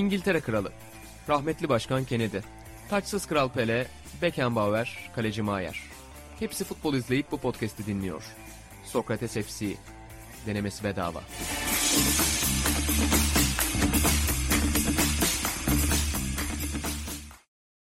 [0.00, 0.72] İngiltere Kralı,
[1.28, 2.38] rahmetli Başkan Kennedy,
[2.90, 3.86] taçsız Kral Pele,
[4.22, 5.80] Beckenbauer, Kaleci Maier.
[6.38, 8.22] Hepsi futbol izleyip bu podcast'i dinliyor.
[8.84, 9.66] Sokrates FC,
[10.46, 11.22] denemesi bedava.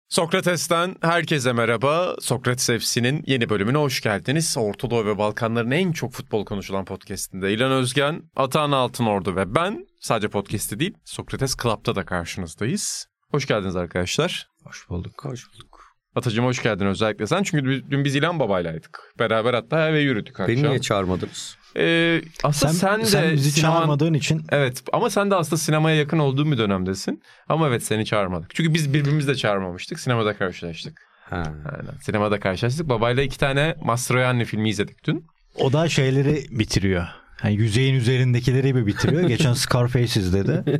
[0.10, 2.16] Sokrates'ten herkese merhaba.
[2.20, 4.56] Sokrates FC'nin yeni bölümüne hoş geldiniz.
[4.58, 9.88] Orta Doğu ve Balkanların en çok futbol konuşulan podcastinde İlhan Özgen, Atahan Altınordu ve ben
[10.02, 13.08] sadece podcast'i değil Sokrates Club'da da karşınızdayız.
[13.32, 14.48] Hoş geldiniz arkadaşlar.
[14.64, 15.26] Hoş bulduk.
[15.26, 15.84] Hoş bulduk.
[16.16, 17.44] Atacığım hoş geldin özellikle sen.
[17.44, 19.14] Çünkü dün biz İlhan Baba'ylaydık.
[19.20, 20.56] Beraber hatta eve yürüdük akşam.
[20.56, 21.58] Beni niye çağırmadınız?
[21.78, 25.58] Ee, aslında sen, sen, de sen bizi sineman- çağırmadığın için Evet ama sen de aslında
[25.58, 27.24] sinemaya yakın olduğun bir dönemdesin.
[27.50, 28.56] Ama evet seni çağırmadık.
[28.56, 30.00] Çünkü biz birbirimizi de çağırmamıştık.
[30.00, 31.02] Sinemada karşılaştık.
[31.30, 31.44] Ha.
[31.46, 32.00] Aynen.
[32.02, 32.90] Sinemada karşılaştık.
[32.90, 35.26] Babayla iki tane Mastroianni filmi izledik dün.
[35.56, 37.08] o da şeyleri bitiriyor.
[37.44, 39.22] Yani yüzeyin üzerindekileri bir bitiriyor.
[39.28, 40.80] Geçen Scarface izledi.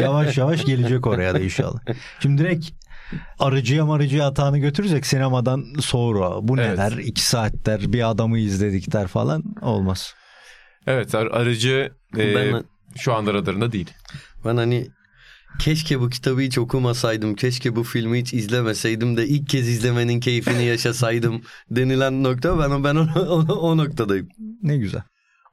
[0.00, 1.78] yavaş yavaş gelecek oraya da inşallah.
[2.20, 2.66] Şimdi direkt
[3.38, 6.78] arıcıya marıcıya atağını götürürsek sinemadan sonra bu Evet.
[6.78, 6.92] der?
[6.92, 10.14] iki saatler bir adamı izledik der falan olmaz.
[10.88, 12.64] Evet ar- arıcı e, Ben,
[12.96, 13.90] şu anda radarında değil.
[14.44, 14.86] ben hani
[15.58, 20.64] keşke bu kitabı hiç okumasaydım, keşke bu filmi hiç izlemeseydim de ilk kez izlemenin keyfini
[20.64, 24.28] yaşasaydım denilen nokta ben ben o, o, o noktadayım.
[24.62, 25.02] Ne güzel.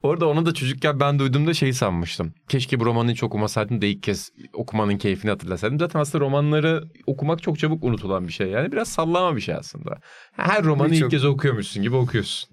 [0.02, 2.34] Orada onu da çocukken ben duyduğumda şeyi sanmıştım.
[2.48, 5.78] Keşke bu romanı hiç okumasaydım da ilk kez okumanın keyfini hatırlasaydım.
[5.78, 8.48] Zaten aslında romanları okumak çok çabuk unutulan bir şey.
[8.48, 9.98] Yani biraz sallama bir şey aslında.
[10.32, 12.50] Her romanı ilk Birçok- kez okuyormuşsun gibi okuyorsun.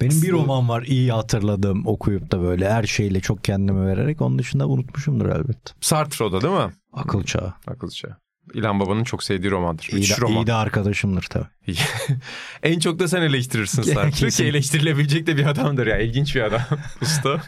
[0.00, 4.38] Benim bir roman var iyi hatırladığım okuyup da böyle her şeyle çok kendimi vererek onun
[4.38, 5.72] dışında unutmuşumdur elbette.
[5.80, 6.72] Sartre o da değil mi?
[6.92, 7.54] Akıl çağı.
[7.66, 8.18] Akıllıca.
[8.54, 9.88] İlhan Baba'nın çok sevdiği romandır.
[9.92, 10.42] İyi Üç de, roman.
[10.42, 11.46] iyi de arkadaşımdır tabii.
[12.62, 14.30] en çok da sen eleştirirsin Sartre.
[14.30, 15.98] Ki eleştirilebilecek de bir adamdır ya.
[15.98, 16.60] İlginç bir adam.
[17.02, 17.42] Usta.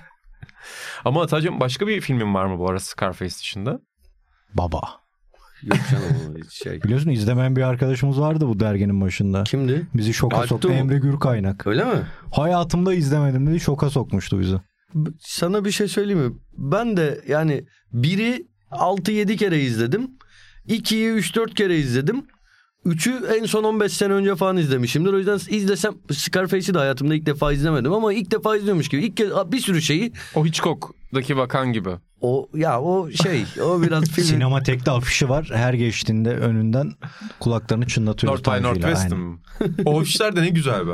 [1.05, 3.81] Ama Atacığım başka bir filmin var mı bu arada Scarface dışında?
[4.55, 5.02] Baba.
[5.63, 6.83] Yok canım hiç şey.
[6.83, 9.45] Biliyorsun izlemeyen bir arkadaşımız vardı bu derginin başında.
[9.45, 9.87] Kimdi?
[9.95, 10.69] Bizi şoka Alptu soktu.
[10.69, 10.75] mu?
[10.75, 11.67] Emre Gürkaynak.
[11.67, 12.07] Öyle mi?
[12.33, 14.57] Hayatımda izlemedim dedi şoka sokmuştu bizi.
[15.21, 16.33] Sana bir şey söyleyeyim mi?
[16.59, 20.11] Ben de yani biri 6-7 kere izledim.
[20.69, 22.27] 2'yi 3-4 kere izledim.
[22.85, 25.13] Üçü en son 15 sene önce falan izlemişimdir.
[25.13, 29.05] O yüzden izlesem Scarface'i de hayatımda ilk defa izlemedim ama ilk defa izliyormuş gibi.
[29.05, 31.91] İlk kez bir sürü şeyi O Hitchcock'daki vakan gibi.
[32.23, 34.25] O ya o şey o biraz film.
[34.27, 35.51] Sinematek'te afişi var.
[35.55, 36.93] Her geçtiğinde önünden
[37.41, 38.33] kulaklarını çınlatıyor.
[38.33, 38.71] North by utancıyla.
[38.89, 39.19] Northwest Aynen.
[39.27, 39.39] mi?
[39.85, 40.93] o işler de ne güzel be.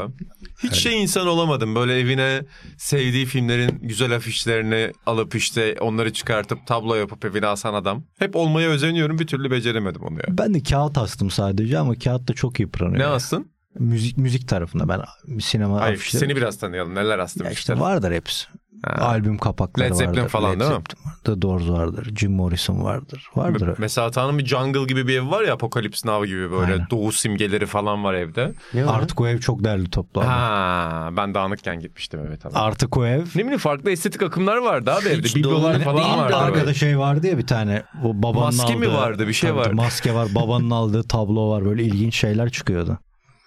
[0.63, 1.75] Hiç şey insan olamadım.
[1.75, 2.43] Böyle evine
[2.79, 8.05] sevdiği filmlerin güzel afişlerini alıp işte onları çıkartıp tablo yapıp evine asan adam.
[8.19, 10.25] Hep olmaya özeniyorum bir türlü beceremedim onu ya.
[10.29, 12.99] Ben de kağıt astım sadece ama kağıt da çok yıpranıyor.
[12.99, 13.51] Ne astın?
[13.79, 15.01] Müzik müzik tarafında ben
[15.41, 16.21] sinema Hayır afişleri.
[16.21, 16.95] seni biraz tanıyalım.
[16.95, 17.59] Neler astın Ya işte.
[17.61, 18.47] işte vardır hepsi.
[18.87, 18.93] Ha.
[19.05, 20.29] Albüm kapakları Led Zeppelin vardır.
[20.31, 20.79] falan Led değil mi?
[21.25, 22.15] The Doors vardır.
[22.17, 23.27] Jim Morrison vardır.
[23.37, 23.67] Vardır.
[23.69, 23.75] öyle.
[23.79, 26.87] Mesela Tanrı'nın bir jungle gibi bir ev var ya Apocalypse Now gibi böyle Aynen.
[26.91, 28.55] doğu simgeleri falan var evde.
[28.75, 28.85] Ne?
[28.85, 30.25] Artık o ev çok derli toplu.
[30.25, 32.55] Ha, ben dağınıkken gitmiştim evet abi.
[32.55, 35.35] Artık o ev Ne bileyim farklı estetik akımlar vardı abi evde.
[35.39, 36.37] Biblolar falan vardı.
[36.37, 36.75] Arkada böyle.
[36.75, 37.83] şey vardı ya bir tane.
[38.05, 39.29] O babanın Maske mi aldığı- vardı?
[39.29, 39.75] Bir şey vardı.
[39.75, 40.29] Maske var.
[40.35, 41.65] Babanın aldığı tablo var.
[41.65, 42.99] Böyle ilginç şeyler çıkıyordu.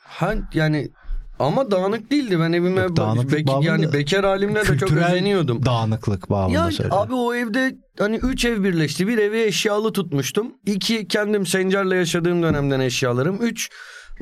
[0.03, 0.89] Ha, yani
[1.41, 2.40] ama dağınık değildi.
[2.40, 5.66] Ben evime Yok, dağınıklık bek- bağlı yani da bekar halimle de çok Kültürel özeniyordum.
[5.66, 6.97] dağınıklık bağımında Ya söylüyorum.
[7.07, 9.07] abi o evde hani üç ev birleşti.
[9.07, 10.53] Bir evi eşyalı tutmuştum.
[10.66, 13.38] İki kendim Sencer'le yaşadığım dönemden eşyalarım.
[13.41, 13.69] Üç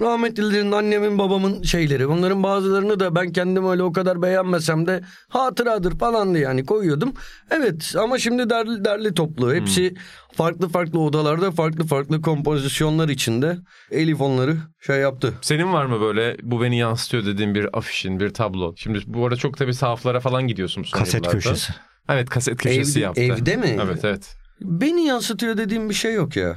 [0.01, 2.07] rahmetlilerin annemin babamın şeyleri.
[2.07, 7.13] Onların bazılarını da ben kendim öyle o kadar beğenmesem de hatıradır falan diye yani koyuyordum.
[7.51, 9.53] Evet ama şimdi derli, derli toplu.
[9.53, 9.95] Hepsi
[10.33, 13.57] farklı farklı odalarda farklı farklı kompozisyonlar içinde.
[13.91, 15.33] Elif onları şey yaptı.
[15.41, 18.73] Senin var mı böyle bu beni yansıtıyor dediğin bir afişin, bir tablo?
[18.77, 21.31] Şimdi bu arada çok tabii sahaflara falan gidiyorsun son Kaset yıllarda.
[21.39, 21.73] köşesi.
[22.09, 23.21] Evet kaset köşesi Evde- yaptı.
[23.21, 23.77] evde mi?
[23.85, 24.35] Evet evet.
[24.61, 26.55] Beni yansıtıyor dediğim bir şey yok ya.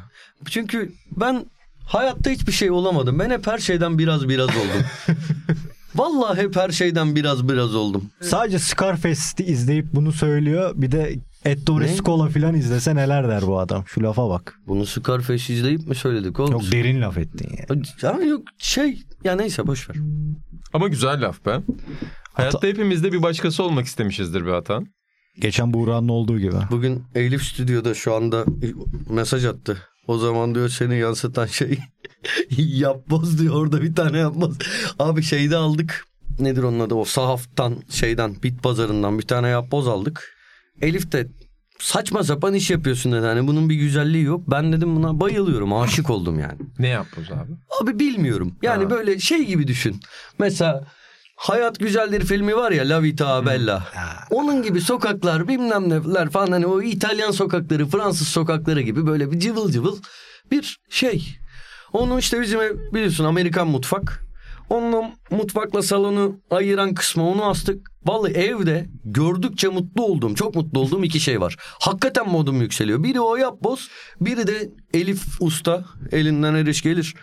[0.51, 1.45] Çünkü ben
[1.93, 3.19] hayatta hiçbir şey olamadım.
[3.19, 4.87] Ben hep her şeyden biraz biraz oldum.
[5.95, 8.11] Vallahi hep her şeyden biraz biraz oldum.
[8.21, 10.73] Sadece Scarface'i izleyip bunu söylüyor.
[10.77, 11.15] Bir de
[11.45, 11.89] Ettore Ne?
[11.89, 13.85] Scola falan izlese neler der bu adam.
[13.87, 14.59] Şu lafa bak.
[14.67, 16.61] Bunu Scarface izleyip mi söyledik oğlum?
[16.61, 17.67] Çok derin laf ettin ya.
[18.03, 19.97] Ya yok şey ya neyse boş ver.
[20.73, 21.61] Ama güzel laf be.
[22.33, 24.87] Hayatta hepimiz de bir başkası olmak istemişizdir be Atan.
[25.39, 26.57] Geçen Buğra'nın olduğu gibi.
[26.71, 28.45] Bugün Elif stüdyoda şu anda
[29.11, 29.79] mesaj attı.
[30.07, 31.79] O zaman diyor seni yansıtan şey
[32.59, 34.57] yapboz diyor orada bir tane yapboz.
[34.99, 36.05] Abi şeyde aldık.
[36.39, 40.37] Nedir onun adı o sahaftan şeyden bit pazarından bir tane yapboz aldık.
[40.81, 41.29] Elif de
[41.79, 43.27] saçma sapan iş yapıyorsun dedi.
[43.27, 44.51] Hani bunun bir güzelliği yok.
[44.51, 45.73] Ben dedim buna bayılıyorum.
[45.73, 46.59] Aşık oldum yani.
[46.79, 47.53] Ne yapboz abi?
[47.83, 48.57] Abi bilmiyorum.
[48.63, 48.91] Yani Ha.
[48.91, 50.01] böyle şey gibi düşün.
[50.39, 50.85] Mesela
[51.43, 53.85] Hayat Güzeldir filmi var ya La Vita Bella.
[54.31, 59.41] Onun gibi sokaklar bilmem neler falan hani o İtalyan sokakları Fransız sokakları gibi böyle bir
[59.41, 59.99] cıvıl cıvıl
[60.51, 61.39] bir şey.
[61.93, 62.61] Onu işte bizim
[62.95, 64.25] biliyorsun Amerikan mutfak.
[64.71, 67.87] Onunla mutfakla salonu ayıran kısmı onu astık.
[68.05, 71.57] Vallahi evde gördükçe mutlu olduğum, çok mutlu olduğum iki şey var.
[71.81, 73.03] Hakikaten modum yükseliyor.
[73.03, 73.89] Biri o yap boz,
[74.21, 77.15] biri de Elif Usta elinden her iş gelir.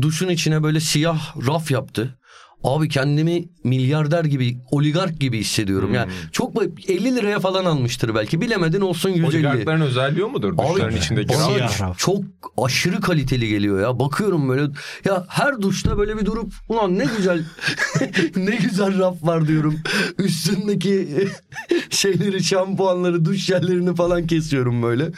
[0.00, 2.18] Duşun içine böyle siyah raf yaptı.
[2.64, 5.94] Abi kendimi milyarder gibi, oligark gibi hissediyorum.
[5.94, 8.40] Yani çok böyle 50 liraya falan almıştır belki.
[8.40, 9.26] Bilemedin olsun 150.
[9.26, 10.58] Oligarkların özelliği o mudur?
[10.58, 11.52] Duşların Abi, içindeki raf?
[11.52, 11.98] Siyah raf.
[11.98, 12.24] çok
[12.58, 13.98] aşırı kaliteli geliyor ya.
[13.98, 14.72] Bakıyorum böyle
[15.04, 17.44] ya her duşta böyle bir durup ulan ne güzel
[18.36, 19.80] ne güzel raf var diyorum.
[20.18, 21.08] Üstündeki
[21.90, 25.10] şeyleri şampuanları duş jellerini falan kesiyorum böyle.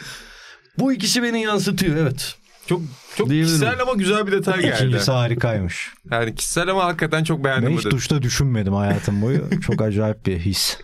[0.79, 2.35] Bu ikisi beni yansıtıyor evet.
[2.67, 2.81] Çok
[3.15, 3.45] çok Diyebilirim.
[3.59, 4.75] kişisel ama güzel bir detay geldi.
[4.75, 5.93] İkincisi harikaymış.
[6.11, 9.49] Yani kişisel ama hakikaten çok Ben beğendim bu hiç duşta düşünmedim hayatım boyu.
[9.61, 10.77] Çok acayip bir his.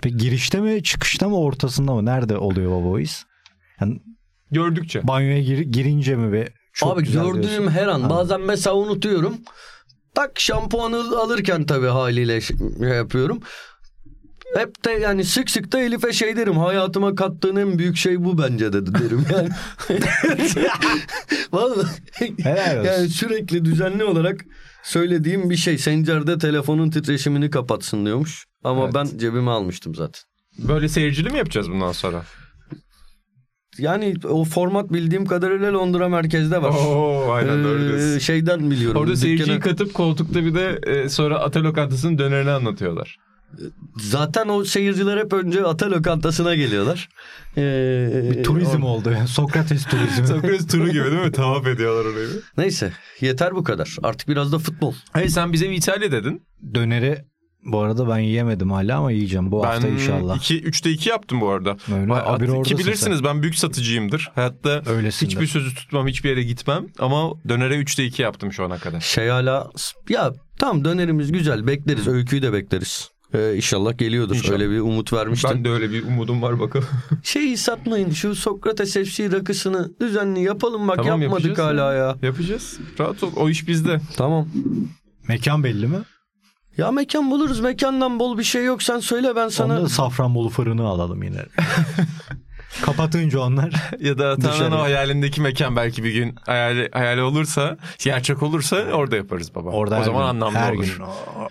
[0.00, 2.04] Peki girişte mi çıkışta mı ortasında mı?
[2.04, 3.24] Nerede oluyor baba o his?
[3.80, 4.00] Yani
[4.50, 5.06] Gördükçe.
[5.08, 7.68] banyoya gir- girince mi ve çok Abi güzel gördüğüm diyorsun?
[7.70, 8.10] her an Ha.
[8.10, 9.34] bazen mesela unutuyorum.
[10.14, 13.40] Tak şampuanı alırken tabii haliyle şey yapıyorum.
[14.56, 16.58] Hep de yani sık sık da Elif'e şey derim.
[16.58, 19.48] Hayatıma kattığın en büyük şey bu bence dedi derim yani.
[21.52, 21.88] Vallahi
[22.42, 22.92] Helal olsun.
[22.92, 24.44] yani sürekli düzenli olarak
[24.84, 25.78] söylediğim bir şey.
[25.78, 28.44] Sencer'de telefonun titreşimini kapatsın diyormuş.
[28.64, 28.94] Ama Evet.
[28.94, 30.22] ben cebime almıştım zaten.
[30.58, 32.22] Böyle seyircili mi yapacağız bundan sonra?
[33.78, 36.68] Yani o format bildiğim kadarıyla Londra merkezde var.
[36.70, 38.18] Oo aynen doğru Ee, diyorsun.
[38.18, 39.00] şeyden biliyorum.
[39.00, 43.16] Orada seyirciyi Dükkana- katıp koltukta bir de e, sonra ata lokantasının dönerini anlatıyorlar.
[44.00, 47.08] Zaten o seyirciler hep önce ata lokantasına geliyorlar.
[47.56, 49.28] Ee, Bir turizm o- oldu yani.
[49.28, 50.26] Sokrates turizmi.
[50.26, 51.32] Sokrates turu gibi değil mi?
[51.32, 52.28] Tavaf ediyorlar orayı.
[52.58, 53.96] Neyse yeter bu kadar.
[54.02, 54.94] Artık biraz da futbol.
[55.12, 56.42] Hayır sen bize bir İtalya dedin.
[56.74, 57.24] Döneri
[57.64, 60.36] bu arada ben yiyemedim hala ama yiyeceğim bu hafta ben inşallah.
[60.36, 61.76] 2 3'te 2 yaptım bu arada.
[61.94, 64.30] Öyle, Vay, habire ki bilirsiniz ben büyük satıcıyımdır.
[64.34, 65.32] Hayatta Öylesindir.
[65.32, 69.00] hiçbir sözü tutmam, hiçbir yere gitmem ama dönere 3'te 2 yaptım şu ana kadar.
[69.00, 69.70] Şey hala
[70.08, 72.08] ya tam dönerimiz güzel bekleriz.
[72.08, 73.10] Öyküyü de bekleriz.
[73.34, 74.34] Ee, inşallah geliyordur.
[74.34, 74.52] İnşallah.
[74.52, 75.50] Öyle bir umut vermiştim.
[75.54, 76.86] Ben de öyle bir umudum var bakalım.
[77.22, 82.16] Şeyi satmayın şu Sokrates FC rakısını düzenli yapalım bak Tamam, yapmadık hala ya.
[82.22, 82.78] Yapacağız.
[83.00, 83.32] Rahat ol.
[83.36, 84.00] O iş bizde.
[84.16, 84.48] Tamam.
[85.28, 85.98] Mekan belli mi?
[86.78, 87.60] Ya mekan buluruz.
[87.60, 89.78] Mekandan bol bir şey yok sen söyle ben sana.
[89.78, 91.38] Onda Safranbolu fırını alalım yine.
[92.82, 93.72] Kapatınca onlar.
[94.00, 99.16] Ya da tamamen o hayalindeki mekan belki bir gün hayali, hayali olursa, gerçek olursa orada
[99.16, 99.70] yaparız baba.
[99.70, 100.84] Orada o zaman gün, anlamlı her olur.
[100.84, 101.04] Gün,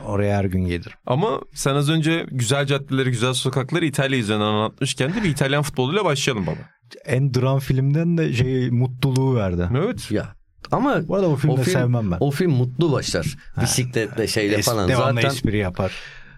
[0.05, 0.95] oraya her gün gelir.
[1.05, 6.05] Ama sen az önce güzel caddeleri, güzel sokakları İtalya üzerinden anlatmışken de bir İtalyan futboluyla
[6.05, 6.57] başlayalım baba.
[7.05, 9.69] En dram filmden de şey mutluluğu verdi.
[9.77, 10.11] Evet.
[10.11, 10.35] Ya
[10.71, 12.17] ama Bu arada o filmi O film- sevmem ben.
[12.19, 13.25] o film mutlu başlar.
[13.61, 14.89] Bisikletle şeyle Es- falan.
[14.89, 15.91] devamlı Zaten espri yapar.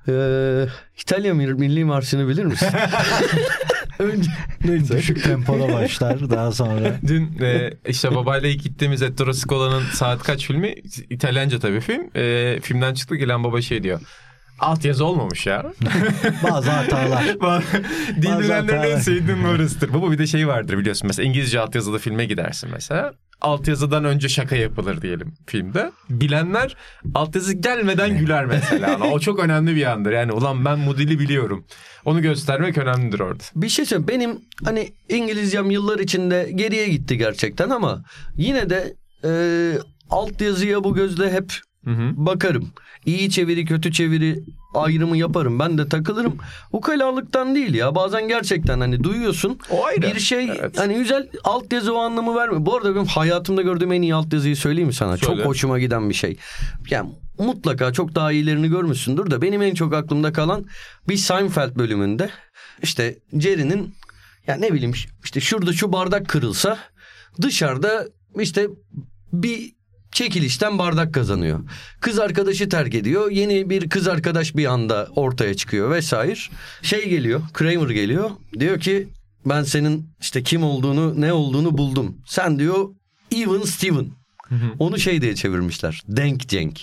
[0.07, 0.65] Ee,
[1.01, 2.67] İtalya Milli Marşı'nı bilir misin?
[3.99, 4.31] Önce
[4.65, 4.97] neyse.
[4.97, 6.99] Düşük tempoda başlar daha sonra.
[7.07, 10.75] Dün e, işte babayla ilk gittiğimiz Ettore Scola'nın saat kaç filmi?
[11.09, 12.09] İtalyanca tabii film.
[12.15, 14.01] E, filmden çıktı gelen baba şey diyor.
[14.59, 15.65] Alt yazı olmamış ya.
[16.43, 17.23] Bazı hatalar.
[18.17, 19.93] Bilenlerin en sevdiğim orasıdır.
[19.93, 21.07] Baba bir de şey vardır biliyorsun.
[21.07, 23.13] Mesela İngilizce altyazılı filme gidersin mesela.
[23.41, 25.91] Altyazıdan önce şaka yapılır diyelim filmde.
[26.09, 26.75] Bilenler
[27.15, 28.99] altyazı gelmeden güler mesela.
[29.11, 30.11] o çok önemli bir andır.
[30.11, 31.65] Yani ulan ben bu dili biliyorum.
[32.05, 33.43] Onu göstermek önemlidir orada.
[33.55, 34.07] Bir şey söyleyeyim.
[34.07, 38.03] Benim hani İngilizcem yıllar içinde geriye gitti gerçekten ama
[38.35, 38.93] yine de
[39.23, 39.31] e,
[40.09, 41.53] altyazıya bu gözle hep
[41.85, 42.11] Hı hı.
[42.15, 42.69] bakarım.
[43.05, 44.43] İyi çeviri kötü çeviri
[44.75, 45.59] ayrımı yaparım.
[45.59, 46.37] Ben de takılırım.
[46.71, 47.95] Ukalalıktan değil ya.
[47.95, 49.59] Bazen gerçekten hani duyuyorsun.
[49.71, 50.01] O ayrı.
[50.01, 50.79] Bir şey Evet.
[50.79, 52.65] hani güzel altyazı o anlamı vermiyor.
[52.65, 55.17] Bu arada benim hayatımda gördüğüm en iyi altyazıyı söyleyeyim mi sana?
[55.17, 55.37] Söyle.
[55.37, 56.37] Çok hoşuma giden bir şey.
[56.89, 60.65] Yani mutlaka çok daha iyilerini görmüşsündür de benim en çok aklımda kalan
[61.07, 62.29] bir Seinfeld bölümünde
[62.83, 63.93] işte Jerry'nin
[64.47, 64.93] ya ne bileyim
[65.23, 66.77] işte şurada şu bardak kırılsa
[67.41, 68.07] dışarıda
[68.39, 68.67] işte
[69.33, 69.78] bir
[70.11, 71.59] çekilişten bardak kazanıyor.
[71.99, 73.31] Kız arkadaşı terk ediyor.
[73.31, 76.39] Yeni bir kız arkadaş bir anda ortaya çıkıyor vesaire.
[76.81, 78.29] Şey geliyor, Kramer geliyor.
[78.59, 79.07] Diyor ki
[79.45, 82.17] ben senin işte kim olduğunu, ne olduğunu buldum.
[82.25, 82.89] Sen diyor
[83.35, 84.07] Even Steven.
[84.79, 86.01] Onu şey diye çevirmişler.
[86.07, 86.79] Denk Cenk.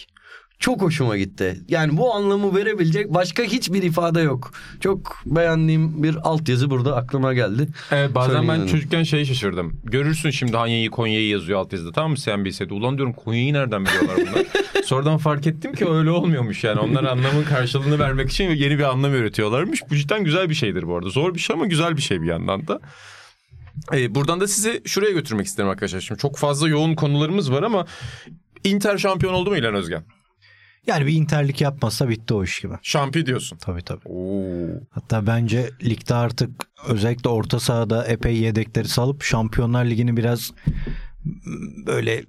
[0.59, 1.61] Çok hoşuma gitti.
[1.69, 4.53] Yani bu anlamı verebilecek başka hiçbir ifade yok.
[4.81, 7.69] Çok beğendiğim bir altyazı burada aklıma geldi.
[7.91, 8.67] Evet bazen Söyleyin ben hanım.
[8.69, 9.81] çocukken şey şaşırdım.
[9.85, 12.75] Görürsün şimdi Hanya'yı Konya'yı yazıyor altyazıda tamam mı CNBC'de.
[12.75, 14.47] Ulan diyorum Konya'yı nereden biliyorlar bunlar?
[14.85, 16.81] Sonradan fark ettim ki öyle olmuyormuş yani.
[16.81, 19.83] Onlar anlamın karşılığını vermek için yeni bir anlam üretiyorlarmış.
[19.91, 21.09] Bu cidden güzel bir şeydir bu arada.
[21.09, 22.81] Zor bir şey ama güzel bir şey bir yandan da.
[23.95, 26.01] Ee, buradan da sizi şuraya götürmek isterim arkadaşlar.
[26.01, 27.87] Şimdi çok fazla yoğun konularımız var ama
[28.65, 30.05] Inter şampiyon oldu mu İlhan Özgen?
[30.87, 32.75] Yani bir interlik yapmasa bitti o iş gibi.
[32.83, 33.59] Şampi diyorsun.
[33.59, 34.09] Tabii tabii.
[34.09, 34.81] Oo.
[34.91, 36.51] Hatta bence ligde artık
[36.89, 40.53] özellikle orta sahada epey yedekleri salıp Şampiyonlar Ligi'ni biraz
[41.87, 42.25] böyle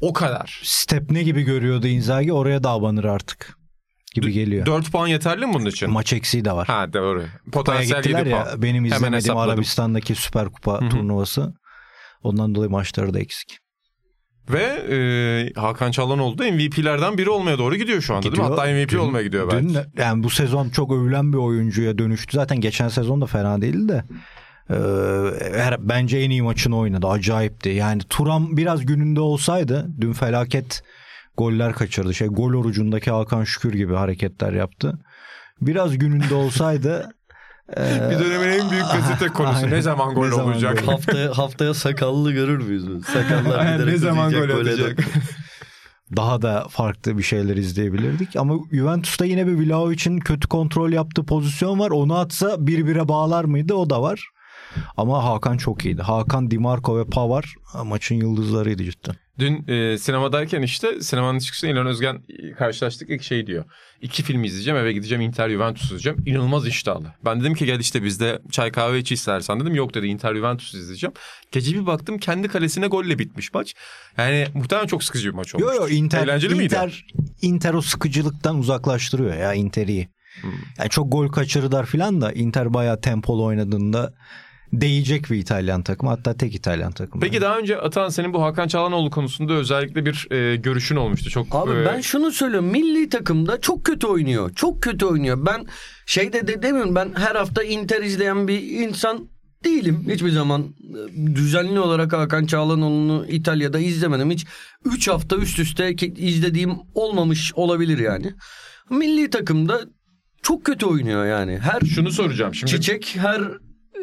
[0.00, 0.60] O kadar.
[0.64, 3.56] stepne gibi görüyordu Inzaghi oraya da abanır artık
[4.14, 4.66] gibi geliyor.
[4.66, 5.90] 4 puan yeterli mi bunun için?
[5.90, 6.66] Maç eksiği de var.
[6.66, 7.18] Ha doğru.
[7.20, 8.62] Kupaya Potansiyel gittiler 7 ya puan.
[8.62, 9.36] benim Hemen izlemediğim.
[9.36, 10.88] Arabistan'daki Süper Kupa hı.
[10.88, 11.54] turnuvası.
[12.22, 13.58] Ondan dolayı maçları da eksik.
[14.50, 18.36] Ve e, Hakan Çalhanoğlu da MVP'lerden biri olmaya doğru gidiyor şu anda değil mi?
[18.36, 18.50] Gidiyor.
[18.58, 19.68] Hatta MVP Dün- olmaya gidiyor belki.
[19.68, 22.36] Dün yani bu sezon çok övülen bir oyuncuya dönüştü.
[22.36, 24.04] Zaten geçen sezon da fena değildi de.
[24.70, 24.74] Ee,
[25.58, 27.06] her- bence en iyi maçını oynadı.
[27.06, 27.68] Acayipti.
[27.68, 30.82] Yani Turam biraz gününde olsaydı dün felaket
[31.36, 32.14] goller kaçırdı.
[32.14, 34.98] Şey gol orucundaki Hakan Şükür gibi hareketler yaptı.
[35.60, 37.08] Biraz gününde olsaydı
[37.76, 39.56] e, Bir dönemin en büyük gazete konusu.
[39.56, 39.70] Aynen.
[39.70, 40.78] Ne zaman gol Ne zaman olacak?
[40.86, 40.92] gol?
[40.92, 43.04] haftaya haftaya sakallı görür müyüz?
[43.06, 44.96] Sakallar Aynen, ne zaman gol de-
[46.16, 48.36] daha da farklı bir şeyler izleyebilirdik.
[48.36, 51.90] Ama Juventus'ta yine bir Vlao için kötü kontrol yaptığı pozisyon var.
[51.90, 53.74] Onu atsa bir bire bağlar mıydı?
[53.74, 54.28] O da var.
[54.96, 56.02] Ama Hakan çok iyiydi.
[56.02, 57.54] Hakan, Dimarco ve Pavar
[57.84, 59.14] maçın yıldızlarıydı cidden.
[59.38, 63.64] Dün e, sinemadayken işte sinemanın çıkışında İlhan Özgen e, karşılaştık ilk şey diyor.
[64.00, 66.22] İki film izleyeceğim eve gideceğim Inter Juventus izleyeceğim.
[66.26, 67.14] İnanılmaz iştahlı.
[67.24, 69.74] Ben dedim ki gel işte bizde çay kahve iç istersen dedim.
[69.74, 71.14] Yok dedi Inter Juventus izleyeceğim.
[71.52, 73.74] Gece bir baktım kendi kalesine golle bitmiş maç.
[74.18, 75.66] Yani muhtemelen çok sıkıcı bir maç olmuş.
[75.66, 76.64] Yo yo Inter, Eğlenceli miydi?
[76.64, 77.06] Inter,
[77.42, 80.08] Inter o sıkıcılıktan uzaklaştırıyor ya Inter'i.
[80.40, 80.50] Hmm.
[80.78, 84.14] Yani çok gol kaçırırlar filan da Inter bayağı tempolu oynadığında
[84.72, 86.08] değecek bir İtalyan takım.
[86.08, 87.20] Hatta tek İtalyan takım.
[87.20, 91.30] Peki daha önce Atan senin bu Hakan Çalhanoğlu konusunda özellikle bir e, görüşün olmuştu.
[91.30, 92.68] Çok Abi e, ben şunu söylüyorum.
[92.68, 94.54] Milli takımda çok kötü oynuyor.
[94.54, 95.46] Çok kötü oynuyor.
[95.46, 95.66] Ben
[96.06, 99.28] şeyde de demiyorum ben her hafta Inter izleyen bir insan
[99.64, 100.06] değilim.
[100.10, 104.30] Hiçbir zaman e, düzenli olarak Hakan Çağlanoğlu'nu İtalya'da izlemedim.
[104.30, 104.46] Hiç
[104.84, 108.34] 3 hafta üst üste izlediğim olmamış olabilir yani.
[108.90, 109.80] Milli takımda
[110.42, 111.58] çok kötü oynuyor yani.
[111.58, 112.54] Her şunu soracağım.
[112.54, 113.42] Şimdi çiçek her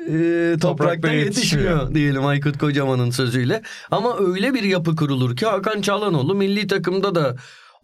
[0.09, 1.25] e, toprakta yetişmiyor.
[1.25, 3.61] yetişmiyor diyelim Aykut Kocaman'ın sözüyle.
[3.91, 7.35] Ama öyle bir yapı kurulur ki Hakan Çalhanoğlu milli takımda da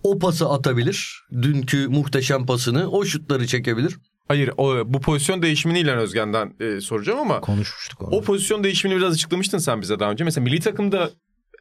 [0.03, 1.21] o pası atabilir.
[1.41, 3.97] Dünkü muhteşem pasını o şutları çekebilir.
[4.27, 8.09] hayır o, bu pozisyon değişimini İlhan Özgen'den e, soracağım ama konuşmuştuk onu.
[8.15, 10.23] o pozisyon değişimini biraz açıklamıştın sen bize daha önce.
[10.23, 11.09] Mesela milli takımda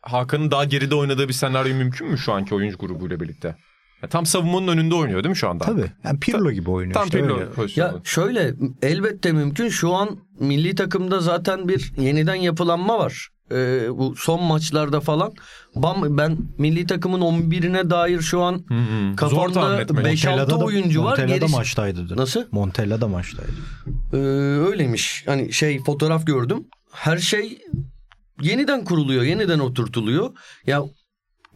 [0.03, 3.57] Hakan'ın daha geride oynadığı bir senaryo mümkün mü şu anki oyuncu grubuyla birlikte?
[4.11, 5.65] Tam savunmanın önünde oynuyor değil mi şu anda?
[5.65, 5.93] Tabii.
[6.05, 7.51] Yani Pirlo gibi oynuyor Tam işte Pirlo öyle.
[7.51, 7.95] pozisyonu.
[7.95, 9.69] Ya şöyle elbette mümkün.
[9.69, 13.29] Şu an milli takımda zaten bir yeniden yapılanma var.
[13.53, 15.33] Ee, bu son maçlarda falan.
[15.75, 19.11] Bam, ben milli takımın 11'ine dair şu an Hı hı.
[19.11, 20.07] Zor kafamda tahmin etmek.
[20.07, 21.09] 5-6 Montella'da da- oyuncu var.
[21.09, 22.09] Montella'da Gerisi- maçtaydı.
[22.09, 22.17] dün.
[22.17, 22.45] Nasıl?
[22.51, 23.51] Montella da maçtaydı.
[24.13, 24.17] Ee,
[24.69, 25.23] öyleymiş.
[25.27, 26.65] Hani şey fotoğraf gördüm.
[26.93, 27.59] Her şey
[28.43, 30.31] yeniden kuruluyor, yeniden oturtuluyor.
[30.67, 30.83] Ya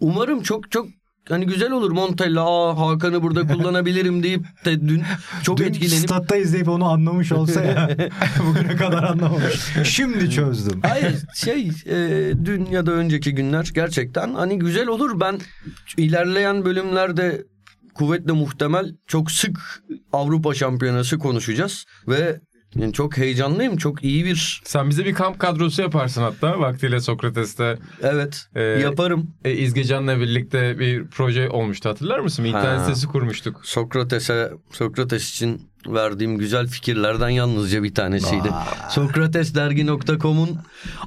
[0.01, 0.87] umarım çok çok
[1.29, 5.03] hani güzel olur Montella aa Hakan'ı burada kullanabilirim deyip de dün
[5.43, 7.97] çok Dün etkilenip statta izleyip onu anlamış olsa ya.
[8.47, 9.55] bugüne kadar anlamamış.
[9.85, 10.81] Şimdi çözdüm.
[10.83, 11.97] Hayır şey e,
[12.45, 15.21] dün ya da önceki günler gerçekten hani güzel olur.
[15.21, 15.41] Ben
[15.97, 17.45] ilerleyen bölümlerde
[17.95, 22.41] kuvvetle muhtemel çok sık Avrupa Şampiyonası konuşacağız ve
[22.77, 23.77] yani çok heyecanlıyım.
[23.77, 29.31] Çok iyi bir Sen bize bir kamp kadrosu yaparsın hatta vaktiyle Sokrates'te evet Ee, yaparım.
[29.45, 32.45] e, İzgecan'la birlikte bir proje olmuştu hatırlar mısın?
[32.45, 33.61] Bir internet sitesi kurmuştuk.
[33.67, 38.49] Sokrates'e Sokrates için verdiğim güzel fikirlerden yalnızca bir tanesiydi.
[38.89, 40.59] Sokratesdergi.com'un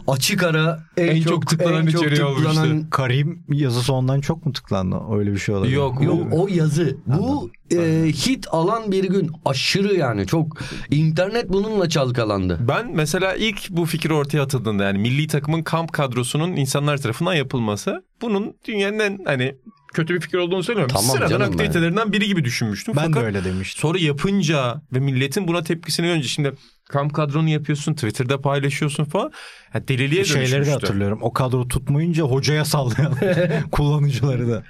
[0.08, 2.89] açık ara en, En çok tıklanan içeriği olmuştu.
[2.91, 4.96] Karim yazısı ondan çok mu tıklandı?
[5.12, 5.74] Öyle bir şey olabilir.
[5.74, 6.98] Yok, Yok o yazı.
[7.05, 10.58] Bu e, hit alan bir gün aşırı yani çok
[10.91, 12.60] internet bununla çalkalandı.
[12.67, 18.03] Ben mesela ilk bu fikir ortaya atıldığında yani milli takımın kamp kadrosunun insanlar tarafından yapılması
[18.22, 19.55] bunun dünyanın en hani
[19.96, 20.96] kötü bir fikir olduğunu söylemiyorum.
[20.96, 22.96] Tamam Sıradan canım aktivitelerinden biri gibi düşünmüştüm.
[22.98, 23.82] Ben Fakat de öyle demiştim.
[23.82, 26.52] Sonra yapınca ve milletin buna tepkisini görünce şimdi
[26.89, 29.32] kamp kadronu yapıyorsun Twitter'da paylaşıyorsun falan.
[29.74, 30.72] Ya deliliğe Şeyleri de dönüşmüştü.
[30.82, 31.20] hatırlıyorum.
[31.22, 33.13] O kadro tutmayınca hocaya sallayan
[33.72, 34.63] kullanıcıları da.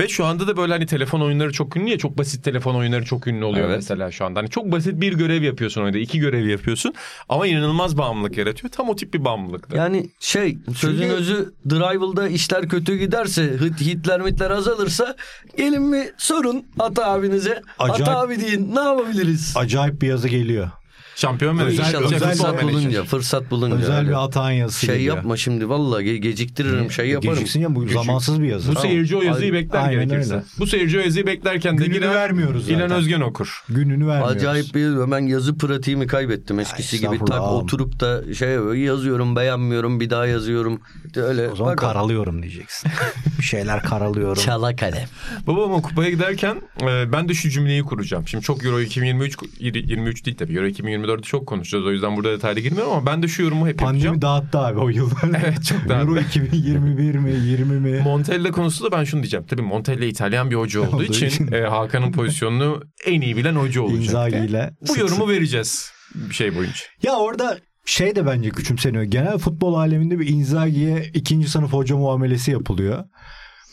[0.00, 3.04] Ve şu anda da böyle hani telefon oyunları çok ünlü ya çok basit telefon oyunları
[3.04, 3.76] çok ünlü oluyor Evet.
[3.76, 4.40] mesela şu anda.
[4.40, 6.94] Hani çok basit bir görev yapıyorsun oyunda iki görev yapıyorsun
[7.28, 8.70] ama inanılmaz bağımlılık yaratıyor.
[8.72, 9.76] Tam o tip bir bağımlılıktı.
[9.76, 15.16] Yani şey sözün Çünkü- özü Drival'da işler kötü giderse hit, hitler mitler azalırsa
[15.56, 17.62] gelin bir sorun Ata abinize.
[17.78, 19.52] Acayip- Ata abi deyin ne yapabiliriz?
[19.56, 20.70] Acayip bir yazı geliyor.
[21.16, 21.80] Şampiyon verecek.
[21.86, 23.76] Özel- özel- fırsat bulunca, fırsat bulunca.
[23.76, 24.08] Özel öyle.
[24.08, 25.16] bir Atan yazısı şey geliyor.
[25.16, 27.34] yapma şimdi vallahi ge- geciktiririm şey yaparım.
[27.34, 28.74] Geciksin ya bu zamansız bir yazı.
[28.74, 30.34] Bu seyirci o yazıyı Aynen bekler gerekirse.
[30.34, 30.44] öyle.
[30.58, 32.14] Bu seyirci o yazıyı beklerken de Gününü girer.
[32.14, 32.78] vermiyoruz zaten.
[32.78, 33.64] İlan Özgen okur.
[33.68, 34.36] Gününü vermiyoruz.
[34.36, 38.48] Acayip bir ben yazı pratiğimi kaybettim eskisi gibi tak oturup da şey
[38.84, 40.80] yazıyorum beğenmiyorum bir daha yazıyorum
[41.16, 42.90] öyle O zaman bak- karalıyorum diyeceksin.
[43.38, 44.42] bir şeyler karalıyorum.
[44.42, 45.08] çala kalem.
[45.46, 48.28] Babam o kupaya giderken e, ben de şu cümleyi kuracağım.
[48.28, 50.54] Şimdi çok Euro 2023 23 değil tabii.
[50.56, 50.66] Euro
[51.02, 51.84] 2024'ü çok konuşacağız.
[51.86, 54.22] O yüzden burada detaylı girmiyorum ama ben de şu yorumu hep Pandemi yapacağım.
[54.22, 55.22] dağıttı abi o yıllar.
[55.44, 55.94] Evet, çok dağıttı.
[56.10, 58.00] Euro 2021 mi 20 mi?
[58.04, 59.46] Montella konusunda ben şunu diyeceğim.
[59.46, 61.52] Tabii Montella İtalyan bir hoca olduğu Olduğu için, için.
[61.52, 64.04] e, Hakan'ın pozisyonunu en iyi bilen hoca olacak.
[64.04, 64.70] Inzaghi ile.
[64.88, 66.80] Bu yorumu vereceğiz bir şey boyunca.
[67.02, 69.02] Ya orada şey de bence küçümseniyor.
[69.02, 73.04] Genel futbol aleminde bir Inzaghi'ye ikinci sınıf hoca muamelesi yapılıyor.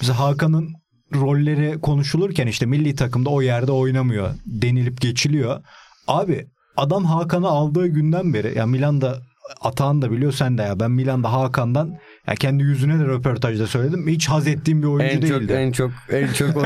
[0.01, 0.73] Mesela Hakan'ın
[1.15, 5.63] rolleri konuşulurken işte milli takımda o yerde oynamıyor denilip geçiliyor.
[6.07, 6.47] Abi
[6.79, 9.21] adam Hakan'ı aldığı günden beri ya Milan'da
[9.61, 14.07] Atahan da biliyor sen de ya ben Milan'da Hakan'dan ya kendi yüzüne de röportajda söyledim.
[14.07, 15.53] Hiç haz ettiğim bir oyuncu En çok değildi.
[15.53, 16.65] en çok en çok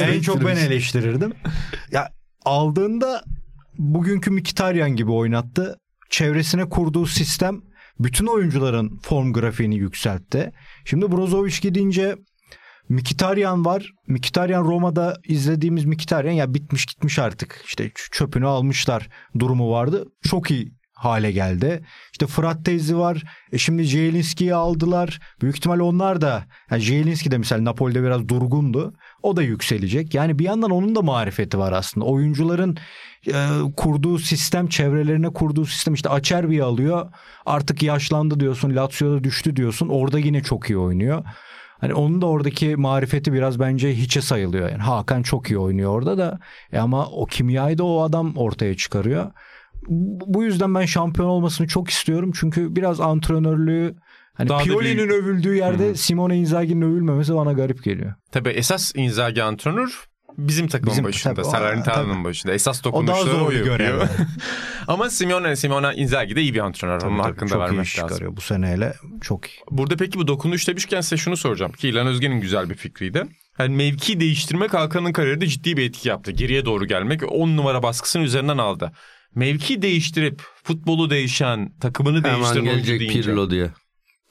[0.00, 1.32] en çok ben eleştirirdim.
[1.92, 2.08] Ya
[2.44, 3.22] aldığında
[3.78, 5.76] bugünkü Mkhitaryan gibi oynattı.
[6.10, 7.60] Çevresine kurduğu sistem
[7.98, 10.52] bütün oyuncuların form grafiğini yükseltti.
[10.84, 12.16] Şimdi Brozovic gidince
[12.88, 13.90] Mkhitaryan var.
[14.08, 17.62] Mkhitaryan Roma'da izlediğimiz Mkhitaryan ya bitmiş gitmiş artık.
[17.66, 20.04] İşte çöpünü almışlar durumu vardı.
[20.22, 21.84] Çok iyi hale geldi.
[22.12, 23.22] İşte Fırat Tezli var.
[23.52, 25.20] E şimdi Zielinski'yi aldılar.
[25.40, 28.94] Büyük ihtimal onlar da yani Zielinski de mesela Napoli'de biraz durgundu.
[29.22, 30.14] O da yükselecek.
[30.14, 32.06] Yani bir yandan onun da marifeti var aslında.
[32.06, 32.76] Oyuncuların
[33.26, 33.32] e,
[33.76, 37.12] kurduğu sistem, çevrelerine kurduğu sistem işte Acerbi'yi alıyor.
[37.46, 38.76] Artık yaşlandı diyorsun.
[38.76, 39.88] Lazio'da düştü diyorsun.
[39.88, 41.24] Orada yine çok iyi oynuyor.
[41.84, 44.70] Hani onun da oradaki marifeti biraz bence hiçe sayılıyor.
[44.70, 46.38] Yani Hakan çok iyi oynuyor orada da.
[46.72, 49.30] E ama o kimyayı da o adam ortaya çıkarıyor.
[50.26, 52.30] Bu yüzden ben şampiyon olmasını çok istiyorum.
[52.34, 53.94] Çünkü biraz antrenörlüğü
[54.34, 55.12] hani Daha da Pioli'nin büyük.
[55.12, 55.94] övüldüğü yerde Hı.
[55.94, 58.14] Simone Inzaghi'nin övülmemesi bana garip geliyor.
[58.32, 61.34] Tabii esas Inzaghi antrenör bizim takımın Bizim- başında.
[61.34, 62.24] tabii, Salernitano'nun tabii.
[62.24, 62.52] başında.
[62.52, 63.78] Esas O daha dokunuşları o, zor bir yapıyor.
[63.78, 64.00] görev.
[64.88, 66.92] Ama Simone, Simone Inzaghi de iyi bir antrenör.
[66.92, 68.08] Onun Tabii, tabii, hakkında çok iyi vermek iş lazım.
[68.08, 68.94] çıkarıyor bu seneyle.
[69.20, 69.60] Çok iyi.
[69.70, 71.72] Burada peki bu dokunuş demişken size şunu soracağım.
[71.72, 73.24] Ki İlhan Özgen'in güzel bir fikriydi.
[73.58, 76.30] Yani mevki değiştirmek Hakan'ın kariyerinde ciddi bir etki yaptı.
[76.30, 78.92] Geriye doğru gelmek 10 numara baskısını üzerinden aldı.
[79.34, 83.30] Mevki değiştirip futbolu değişen, takımını Hemen değiştiren oyuncu gelecek deyince.
[83.30, 83.70] Pirlo diye.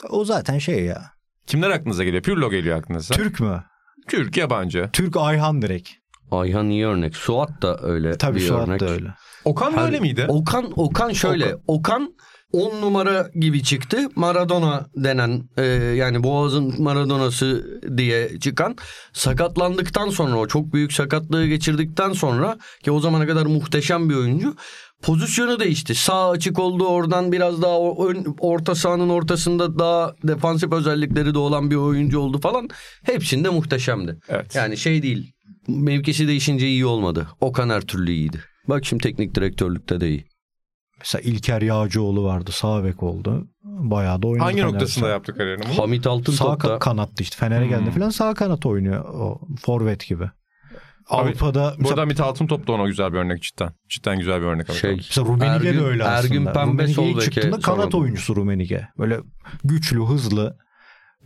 [0.09, 1.01] O zaten şey ya.
[1.47, 2.23] Kimler aklınıza geliyor?
[2.23, 3.13] Pirlo geliyor aklınıza.
[3.15, 3.63] Türk mü?
[4.07, 4.89] Türk, yabancı.
[4.93, 5.89] Türk Ayhan direkt.
[6.31, 7.15] Ayhan iyi örnek.
[7.15, 8.79] Suat da öyle Tabii bir Suat örnek.
[8.79, 9.13] da öyle.
[9.45, 10.25] Okan da Her- öyle miydi?
[10.27, 11.55] Okan Okan şöyle.
[11.67, 12.13] Okan
[12.51, 13.97] 10 numara gibi çıktı.
[14.15, 18.75] Maradona denen e, yani Boğaz'ın Maradona'sı diye çıkan
[19.13, 24.55] sakatlandıktan sonra o çok büyük sakatlığı geçirdikten sonra ki o zamana kadar muhteşem bir oyuncu
[25.03, 25.95] pozisyonu değişti.
[25.95, 31.71] Sağ açık oldu oradan biraz daha ön, orta sahanın ortasında daha defansif özellikleri de olan
[31.71, 32.69] bir oyuncu oldu falan.
[33.03, 34.19] Hepsinde muhteşemdi.
[34.29, 34.55] Evet.
[34.55, 35.31] Yani şey değil
[35.67, 37.27] mevkisi değişince iyi olmadı.
[37.41, 38.41] Okan her türlü iyiydi.
[38.69, 40.25] Bak şimdi teknik direktörlükte de iyi.
[40.99, 42.51] Mesela İlker Yağcıoğlu vardı.
[42.53, 43.47] Sağ bek oldu.
[43.63, 44.43] Bayağı da oynadı.
[44.43, 44.73] Hangi Fener'de.
[44.73, 45.63] noktasında yaptı kariyerini?
[45.65, 47.37] Hamit Sağ Altıntop da ka- kanattı işte.
[47.37, 47.91] Fener'e geldi Hmm.
[47.91, 49.05] falan sağ kanat oynuyor.
[49.05, 50.29] O forvet gibi.
[51.09, 53.73] Abi, Avrupa'da Bu mesela, arada Hamit Altıntop da ona güzel bir örnek cidden.
[53.89, 54.71] Cidden güzel bir örnek.
[54.71, 56.19] Şey mesela Rumenige Ergün- de öyle aslında.
[56.35, 58.87] Ergün Pembe Rumenige sol ilk beke çıktığında kanat sonra- oyuncusu Rumenige.
[58.99, 59.19] Böyle
[59.63, 60.57] güçlü, hızlı.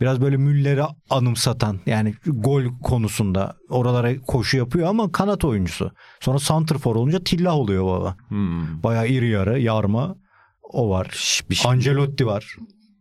[0.00, 5.90] Biraz böyle Müller'i anımsatan yani gol konusunda oralara koşu yapıyor ama kanat oyuncusu.
[6.20, 8.16] Sonra santrfor olunca tillah oluyor baba.
[8.28, 8.82] Hmm.
[8.82, 10.16] Bayağı iri yarı, yarma.
[10.62, 11.06] O var.
[11.50, 12.56] bir şey- Ancelotti var.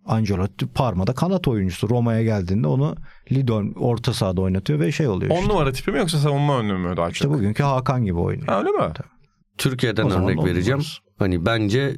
[0.07, 1.89] Ancelotti Parma'da kanat oyuncusu.
[1.89, 2.95] Roma'ya geldiğinde onu
[3.31, 5.49] Lidon orta sahada oynatıyor ve şey oluyor 10 işte.
[5.49, 7.13] numara tipi mi yoksa savunma önlü mü daha çok?
[7.13, 8.47] İşte bugünkü Hakan gibi oynuyor.
[8.47, 8.93] Ha, öyle mi?
[9.57, 10.77] Türkiye'den O örnek on vereceğim.
[10.79, 11.01] numarası.
[11.19, 11.95] Hani bence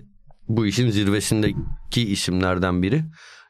[0.50, 3.04] bu işin zirvesindeki isimlerden biri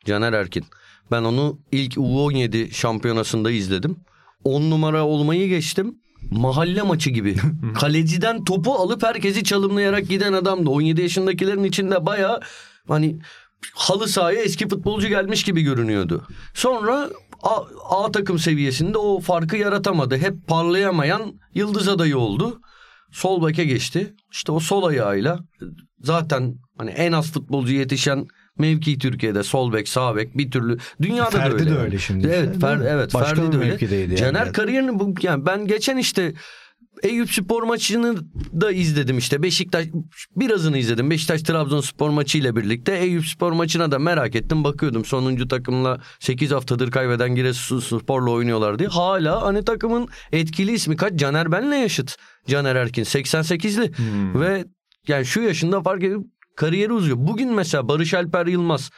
[0.06, 0.65] Caner Erkin.
[1.12, 3.98] Ben onu ilk U17 şampiyonasında izledim.
[4.43, 5.95] 10 numara olmayı geçtim.
[6.32, 7.36] Mahalle maçı gibi.
[7.76, 10.69] Kaleciden topu alıp herkesi çalımlayarak giden adamdı.
[10.69, 12.39] 17 yaşındakilerin içinde bayağı
[12.88, 13.19] hani
[13.74, 16.28] halı sahaya eski futbolcu gelmiş gibi görünüyordu.
[16.54, 17.10] Sonra
[17.43, 17.56] A,
[17.89, 20.17] A takım seviyesinde o farkı yaratamadı.
[20.17, 22.62] Hep parlayamayan yıldız adayı oldu.
[23.12, 24.13] Sol beke geçti.
[24.32, 25.39] İşte o sol ayağıyla
[26.00, 31.30] zaten hani en az futbolcu yetişen mevki Türkiye'de sol bek, sağ bek bir türlü dünyada
[31.30, 31.65] Ferdi da öyle.
[31.65, 31.80] de yani.
[31.84, 33.69] öyle şimdi Evet, işte, Fer, evet Başka Ferdi de öyle.
[33.69, 34.52] mevkideydi yani.
[34.52, 36.34] Kariyerini bu yani ben geçen işte
[37.03, 38.15] Eyüp Spor maçını
[38.62, 39.43] da izledim işte.
[39.43, 39.88] Beşiktaş
[40.35, 41.09] birazını izledim.
[41.09, 44.63] Beşiktaş Trabzonspor maçı ile birlikte Eyüp Spor maçına da merak ettim.
[44.63, 48.89] Bakıyordum sonuncu takımla 8 haftadır kaybeden Giresunspor'la oynuyorlar diye.
[48.89, 51.15] Hala hani takımın etkili ismi kaç?
[51.15, 52.17] Caner benle yaşıt.
[52.47, 54.41] Caner Erkin 88'li Hmm.
[54.41, 54.65] ve
[55.07, 56.19] yani şu yaşında fark edip
[56.55, 57.17] kariyeri uzuyor.
[57.19, 58.89] Bugün mesela Barış Alper Yılmaz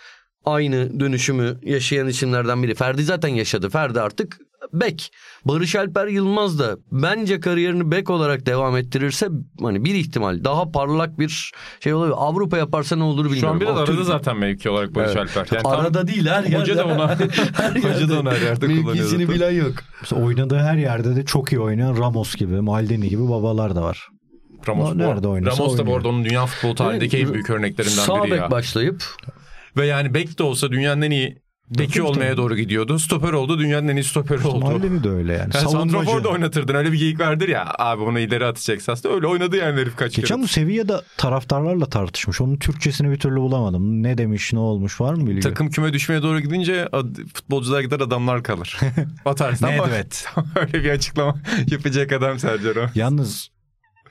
[0.45, 2.75] aynı dönüşümü yaşayan isimlerden biri.
[2.75, 3.69] Ferdi zaten yaşadı.
[3.69, 4.37] Ferdi artık
[4.73, 5.11] bek.
[5.45, 9.27] Barış Alper Yılmaz da bence kariyerini bek olarak devam ettirirse
[9.61, 12.15] hani bir ihtimal daha parlak bir şey olabilir.
[12.17, 13.39] Avrupa yaparsa ne olur bilmiyorum.
[13.41, 15.37] Şu an biraz Ama arada Türk- zaten mevki olarak Barış Evet.
[15.37, 15.55] Alper.
[15.55, 16.59] Yani tam- Arada değil her yerde.
[16.59, 19.73] Hoca da onu her Hoca da onu her yerde kullanıyor Mevkisini bilen yok.
[20.01, 24.07] Mesela oynadığı her yerde de çok iyi oynayan Ramos gibi, Maldini gibi babalar da var.
[24.67, 27.95] Ramos, Ama nerede oynasa Ramos da bu arada onun dünya futbolu tarihindeki en büyük örneklerinden
[27.95, 28.51] Sağ biri bek ya.
[28.51, 29.03] başlayıp
[29.77, 31.40] Ve yani bek de olsa dünyanın en iyi
[31.79, 32.99] beki olmaya doğru gidiyordu.
[32.99, 34.65] Stoper oldu dünyanın en iyi stoperi oldu.
[34.65, 35.51] Maldini de öyle yani.
[35.53, 35.69] Yani.
[35.69, 36.75] Santrafor da oynatırdın.
[36.75, 37.73] Öyle bir geyik vardır ya.
[37.79, 39.15] Abi bunu ileri atacaksın aslında.
[39.15, 40.43] Öyle oynadı yani herif kaç Geçen kere.
[40.43, 42.41] bu Sevilla'da taraftarlarla tartışmış.
[42.41, 44.03] Onun Türkçesini bir türlü bulamadım.
[44.03, 45.39] Ne demiş, ne olmuş var mı bilgi?
[45.39, 46.89] Takım küme düşmeye doğru gidince
[47.33, 48.79] futbolcular gider adamlar kalır.
[49.37, 50.11] tarzda ama Nedved.
[50.55, 51.35] öyle bir açıklama
[51.67, 52.85] yapacak adam Sergio.
[52.95, 53.49] Yalnız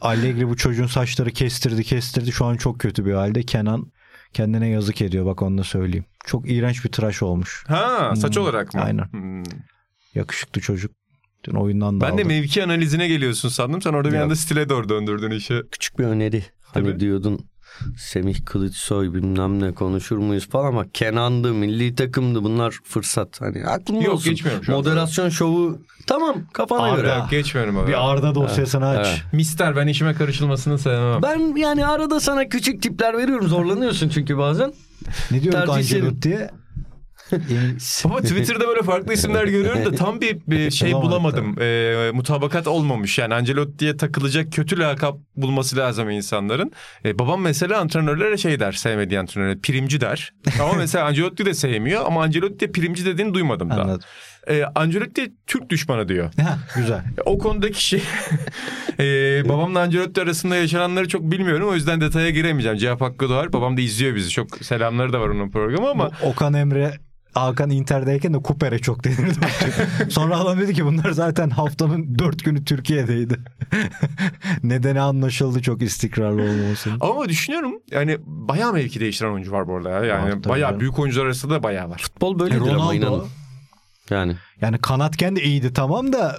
[0.00, 2.32] Allegri bu çocuğun saçları kestirdi kestirdi.
[2.32, 3.42] Şu an çok kötü bir halde.
[3.42, 3.92] Kenan
[4.34, 6.04] kendine yazık ediyor bak onu da söyleyeyim.
[6.26, 7.64] Çok iğrenç bir tıraş olmuş.
[7.68, 8.80] Ha saç Hmm, olarak mı?
[8.80, 9.04] aynen.
[9.12, 9.42] Hmm.
[10.14, 10.92] Yakışıklı çocuk.
[11.44, 12.28] Dün oyundan da Ben de aldı.
[12.28, 13.82] mevki analizine geliyorsun sandım.
[13.82, 14.24] Sen orada bir Yok.
[14.24, 15.62] anda stile doğru döndürdün işi.
[15.72, 16.44] küçük bir öneri.
[16.62, 17.00] Hani Tabii.
[17.00, 17.49] diyordun
[17.98, 23.40] Semih Kılıçsoy bilmem ne konuşur muyuz falan ama Kenan'dı, milli takımdı bunlar fırsat.
[23.40, 24.30] Hani aklımda Yok, olsun.
[24.30, 24.88] geçmiyorum şu anda.
[24.90, 26.96] Moderasyon şovu tamam kafana Arda.
[26.96, 27.14] göre.
[27.30, 27.88] Geçmiyorum abi.
[27.88, 29.06] Bir Arda dosyasını aç.
[29.08, 29.22] Evet.
[29.32, 31.22] Mister ben işime karışılmasını sevmem.
[31.22, 34.72] Ben yani arada sana küçük tipler veriyorum zorlanıyorsun çünkü bazen.
[35.30, 36.00] Ne diyorduk Tercih senin.
[36.00, 36.50] Ancelotti'ye?
[38.04, 41.56] Ama Twitter'da böyle farklı isimler görüyorum da tam bir, bir şey bulamadım.
[41.60, 43.18] Ee, mutabakat olmamış.
[43.18, 46.72] Yani Ancelotti'ye takılacak kötü lakap bulması lazım insanların.
[47.04, 50.32] Ee, babam mesela antrenörlere şey der sevmediği antrenörlere primci der.
[50.60, 53.80] Ama mesela Ancelotti de sevmiyor ama Ancelotti primci dediğini duymadım daha.
[53.80, 54.02] Anladım.
[54.48, 56.30] Ee, Ancelotti Türk düşmanı diyor.
[56.42, 57.02] Ha, güzel.
[57.24, 58.02] O konudaki şey
[59.00, 62.78] ee, babamla Ancelotti arasında yaşananları çok bilmiyorum o yüzden detaya giremeyeceğim.
[62.78, 63.52] Cevap hakkı doğar.
[63.52, 64.30] Babam da izliyor bizi.
[64.30, 66.94] Çok selamları da var onun programı ama Bu Okan Emre
[67.34, 69.38] Hakan Inter'deyken de Kuper'e çok denirdi.
[70.08, 73.40] Sonra adam dedi ki bunlar zaten haftanın dört günü Türkiye'deydi.
[74.62, 76.98] Nedeni anlaşıldı çok istikrarlı olmamasının.
[77.00, 80.04] Ama düşünüyorum yani bayağı mevki değiştiren oyuncu var bu arada ya.
[80.04, 80.80] Yani Var tabii bayağı canım.
[80.80, 81.98] büyük oyuncular arasında da bayağı var.
[82.02, 83.24] Futbol böyledir E, ama Ronaldo- inanın.
[84.10, 86.38] Yani Yani kanatken de iyiydi tamam da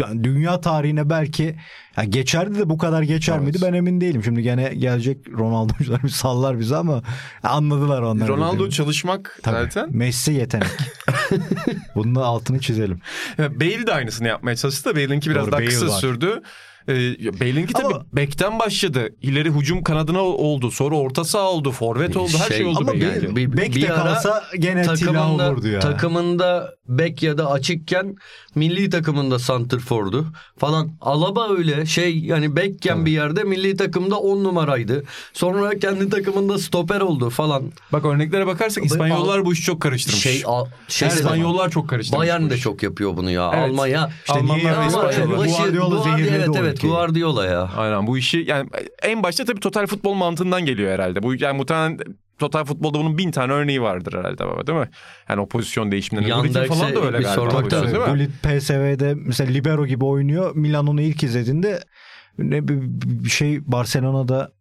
[0.00, 1.56] yani dünya tarihine belki
[1.96, 3.44] ya geçerdi de bu kadar geçer Evet.
[3.44, 4.24] miydi ben emin değilim.
[4.24, 7.02] Şimdi gene gelecek Ronaldo'cular bir sallar bizi ama
[7.42, 8.28] anladılar onlar.
[8.28, 9.56] Ronaldo çalışmak Tabii.
[9.56, 9.96] zaten.
[9.96, 10.66] Messi yetenek.
[11.94, 13.00] Bunun altını çizelim.
[13.38, 15.90] Ya Bale de aynısını yapmaya çalıştı da Bale'inki biraz Doğru, daha Bale kısa var.
[16.00, 16.42] sürdü.
[16.88, 19.08] Ee, ya Bale'inki tabii Ama- bekten başladı.
[19.22, 20.70] İleri hücum kanadına oldu.
[20.70, 21.70] Sonra orta saha oldu.
[21.72, 22.32] Forvet oldu.
[22.38, 25.80] Her şey, oldu ama bir, bir, Bek bir de kalsa gene Tila takımında, olurdu ya.
[25.80, 28.16] takımında bek ya da açıkken
[28.54, 30.26] milli takımında santrfordu
[30.58, 30.90] falan.
[31.00, 35.04] Alaba öyle şey yani bekken bir yerde milli takımda 10 numaraydı.
[35.32, 37.62] Sonra kendi takımında stoper oldu falan.
[37.92, 40.22] Bak örneklere bakarsak İspanyollar bu işi çok karıştırmış.
[40.22, 42.20] Şey, al, şey İspanyollar çok karıştırmış.
[42.28, 43.50] Bayern de çok yapıyor bunu ya.
[43.54, 43.70] Evet.
[43.70, 44.10] Almanya.
[44.26, 45.46] İşte Almanlar ve İspanyollar.
[45.46, 46.92] Guardiola Guardi- zehirledi evet o evet ülkeyi.
[46.92, 47.70] Guardiola ya.
[47.76, 48.68] Aynen bu işi yani
[49.02, 51.22] en başta tabii total futbol mantığından geliyor herhalde.
[51.22, 51.98] Bu yani muhtemelen
[52.38, 54.88] total futbolda bunun bin tane örneği vardır herhalde baba değil mi?
[55.28, 56.30] Yani o pozisyon değişimlerinin.
[56.30, 57.50] Yanders'e Gullit falan da öyle bir galiba.
[57.50, 58.04] sormak değil mi?
[58.06, 60.56] Gullit PSV'de mesela libero gibi oynuyor.
[60.56, 61.80] Milan onu ilk izlediğinde
[62.38, 64.52] ne bir şey Barcelona'da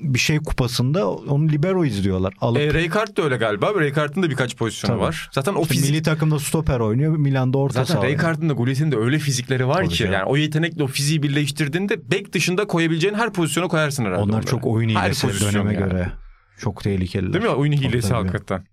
[0.00, 2.34] bir şey kupasında onu libero izliyorlar.
[2.40, 3.80] Alıp E, Rijkaard da öyle galiba.
[3.80, 5.02] Rijkaard'ın da birkaç pozisyonu Tabii.
[5.02, 5.30] var.
[5.32, 5.90] Zaten o fizik...
[5.90, 7.16] milli takımda stoper oynuyor.
[7.16, 8.00] Milan'da orta saha.
[8.00, 8.10] Zaten.
[8.10, 9.94] Rijkaard'ın da Gullit'in de öyle fizikleri var Tabii ki.
[9.96, 10.12] canım.
[10.12, 14.22] Yani o yetenekle o fiziği birleştirdiğinde bek dışında koyabileceğin her pozisyona koyarsın herhalde.
[14.22, 14.46] Onlar onları.
[14.46, 15.84] çok oyun hilesi döneme yani.
[15.84, 16.12] göre.
[16.58, 17.32] Çok tehlikeliler.
[17.32, 17.50] Değil mi?
[17.50, 18.18] Oyun hilesi tabii.
[18.28, 18.64] hakikaten.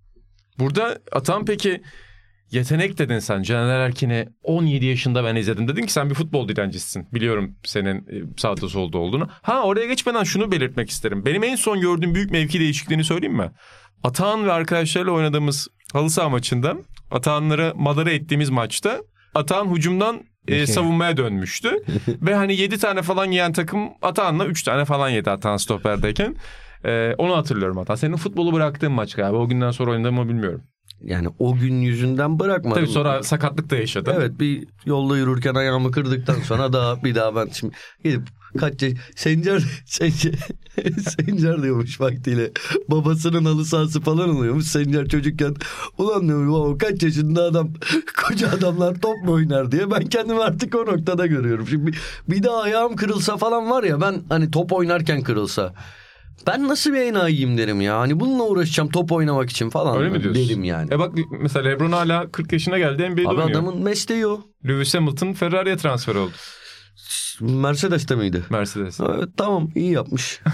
[0.60, 1.82] Burada Atan peki
[2.52, 3.44] yetenek dedin sen.
[3.44, 5.68] Caner Erkin'i 17 yaşında ben izledim.
[5.68, 7.08] Dedin ki sen bir futbol dilencisisin.
[7.14, 9.28] Biliyorum senin e, sağda solda olduğunu.
[9.42, 11.26] Ha oraya geçmeden şunu belirtmek isterim.
[11.26, 13.52] Benim en son gördüğüm büyük mevki değişikliğini söyleyeyim mi?
[14.04, 16.76] Atahan ve arkadaşlarla oynadığımız halı saha maçında
[17.12, 19.02] Atahanları madara ettiğimiz maçta
[19.36, 21.72] Atahan hücumdan e, savunmaya dönmüştü.
[22.22, 26.36] ve hani 7 tane falan yiyen takım Atahan'la 3 tane falan yedi Atahan stoperdeyken.
[26.86, 27.98] E, onu hatırlıyorum hatta.
[27.98, 29.38] Senin futbolu bıraktığın maç galiba.
[29.38, 30.62] O günden sonra oynadın mı bilmiyorum.
[31.06, 32.78] Yani o gün yüzünden bırakmadım.
[32.78, 34.14] Tabii sonra sakatlık da yaşadın.
[34.16, 38.22] Evet bir yolda yürürken ayağımı kırdıktan sonra daha bir daha ben şimdi gidip
[38.58, 38.94] kaç yaş...
[39.16, 40.34] Sencer, Sencer,
[41.18, 42.52] Sencer diyormuş vaktiyle.
[42.88, 44.66] Babasının halı sahası falan oluyormuş.
[44.66, 45.56] Sencer çocukken
[45.98, 47.70] ulan diyorum baba kaç yaşında adam
[48.28, 49.92] koca adamlar top mu oynar diye.
[49.92, 51.68] Ben kendimi artık o noktada görüyorum.
[51.68, 55.74] Şimdi bir, bir daha ayağım kırılsa falan var ya ben hani top oynarken kırılsa.
[56.48, 58.00] Ben nasıl bir enayiyim derim ya.
[58.00, 59.98] Hani bununla uğraşacağım top oynamak için falan.
[59.98, 60.44] Öyle mi diyorsun?
[60.50, 60.94] Derim yani.
[60.94, 63.50] E bak mesela LeBron hala 40 yaşına geldi NBA'de Abi oynuyor.
[63.50, 64.42] adamın mesleği o.
[64.68, 66.32] Lewis Hamilton Ferrari'ye transfer oldu.
[67.42, 68.44] Mercedes'te miydi?
[68.50, 69.00] Mercedes.
[69.00, 70.42] Evet, tamam iyi yapmış.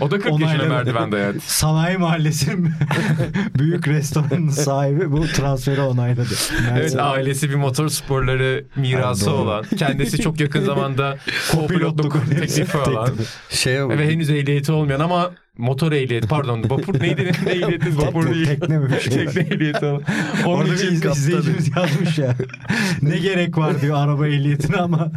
[0.00, 0.68] O da 40 yaşına Onayladı.
[0.68, 1.38] merdiven dayadı.
[1.40, 2.70] Sanayi Mahallesi'nin
[3.58, 6.28] büyük restoranın sahibi bu transferi onayladı.
[6.52, 6.96] Evet Mercedes.
[6.96, 9.64] ailesi bir motor sporları mirası Ha, olan.
[9.78, 11.16] Kendisi çok yakın zamanda
[11.52, 13.10] co-pilotluk teklifi alan.
[13.50, 18.34] Şey Ve henüz ehliyeti olmayan ama motor ehliyeti pardon vapur neydi ne ehliyeti vapur Tekne-
[18.34, 18.46] değil.
[18.46, 19.26] tekne mi şey?
[19.26, 20.02] Tekne ehliyeti olan.
[20.46, 22.36] Onun Orada bir için iz- izleyicimiz yazmış ya.
[23.02, 25.12] ne gerek var diyor araba ehliyetine ama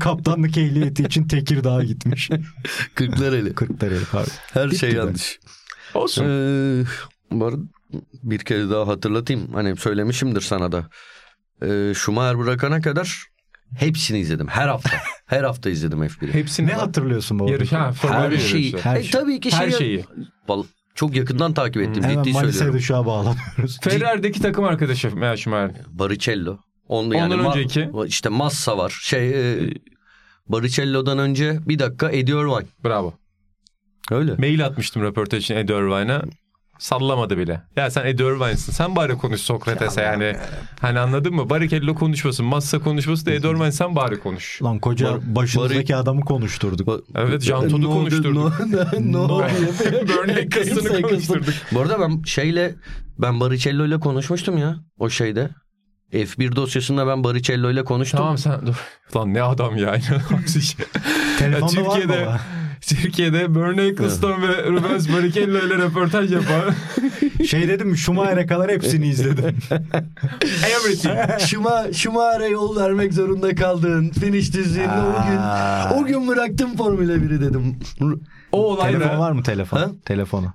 [0.00, 2.30] kaptanlık ehliyeti için Tekirdağ'a gitmiş.
[2.94, 3.54] Kırklareli.
[3.54, 4.32] Kırklareli pardon.
[4.52, 4.96] Her Bitti şey be.
[4.96, 5.38] yanlış.
[5.94, 6.24] olsun.
[6.24, 6.84] Ee,
[7.30, 7.62] bu arada
[8.22, 9.52] bir kere daha hatırlatayım.
[9.54, 10.88] Hani söylemişimdir sana da.
[11.62, 13.24] Ee, Schumacher bırakana kadar
[13.78, 14.48] hepsini izledim.
[14.48, 14.90] Her hafta.
[15.26, 16.34] Her hafta izledim F1'i.
[16.34, 18.64] Hepsini Ne hatırlıyorsun bu yarış ha Her şeyi.
[18.70, 18.88] yarışı.
[18.88, 20.04] Her E, tabii ki Her şey- şeyi.
[20.48, 22.02] Val- Çok yakından takip ettim.
[22.02, 22.78] Hemen Ciddi Manisa'ya söylüyorum.
[22.78, 23.78] dışarı bağlanıyoruz.
[23.82, 25.70] Ferrari'deki takım arkadaşı Mel Schumacher.
[25.88, 26.58] Baricello.
[26.88, 27.90] Onda Ondan yani ma- önceki?
[28.06, 28.98] işte Massa var.
[29.02, 29.60] Şey e,
[30.48, 32.66] Baricello'dan önce bir dakika Eddie Irvine.
[32.84, 33.14] Bravo.
[34.10, 34.34] Öyle.
[34.34, 36.22] Mail atmıştım röportaj için Eddie Irvine'a.
[36.78, 37.62] Sallamadı bile.
[37.76, 38.72] Ya sen Eddie Irvine'sın.
[38.72, 40.36] Sen bari konuş Sokrates'e yani.
[40.80, 41.50] Hani anladın mı?
[41.50, 42.46] Barrichello konuşmasın.
[42.46, 44.62] Massa konuşması da Eddie Irvine sen bari konuş.
[44.62, 47.00] Lan koca Bar- başımızdaki adamı konuşturduk.
[47.14, 47.94] Evet Jean Todd'u oldu?
[47.94, 48.52] konuşturduk.
[48.66, 49.44] Ne- ne oldu?
[50.08, 51.54] Bernie Eccleston'u konuşturduk.
[51.72, 52.74] Bu arada ben şeyle
[53.18, 55.50] ben Baricello ile konuşmuştum ya o şeyde.
[56.12, 58.18] F1 dosyasında ben Baricello ile konuştum.
[58.18, 58.74] Tamam sen dur.
[59.16, 59.96] Lan ne adam ya.
[59.96, 60.76] inanılmaz.
[61.38, 62.28] Telefonda Ya var mı Türkiye'de-?
[62.86, 66.74] Türkiye'de Bernie Eccleston ve Rubens Barrichello ile röportaj yapan
[67.46, 69.44] Şey dedim Schumacher'e kadar hepsini izledim.
[70.42, 71.40] everything.
[71.40, 74.10] Şuma, Şumar'a yol vermek zorunda kaldın.
[74.10, 75.40] Finish dizinin o gün.
[75.98, 77.76] O gün bıraktım Formula 1'i dedim.
[78.52, 79.78] O Telefon olayla var mı telefon?
[79.78, 79.90] Ha?
[80.04, 80.54] Telefonu.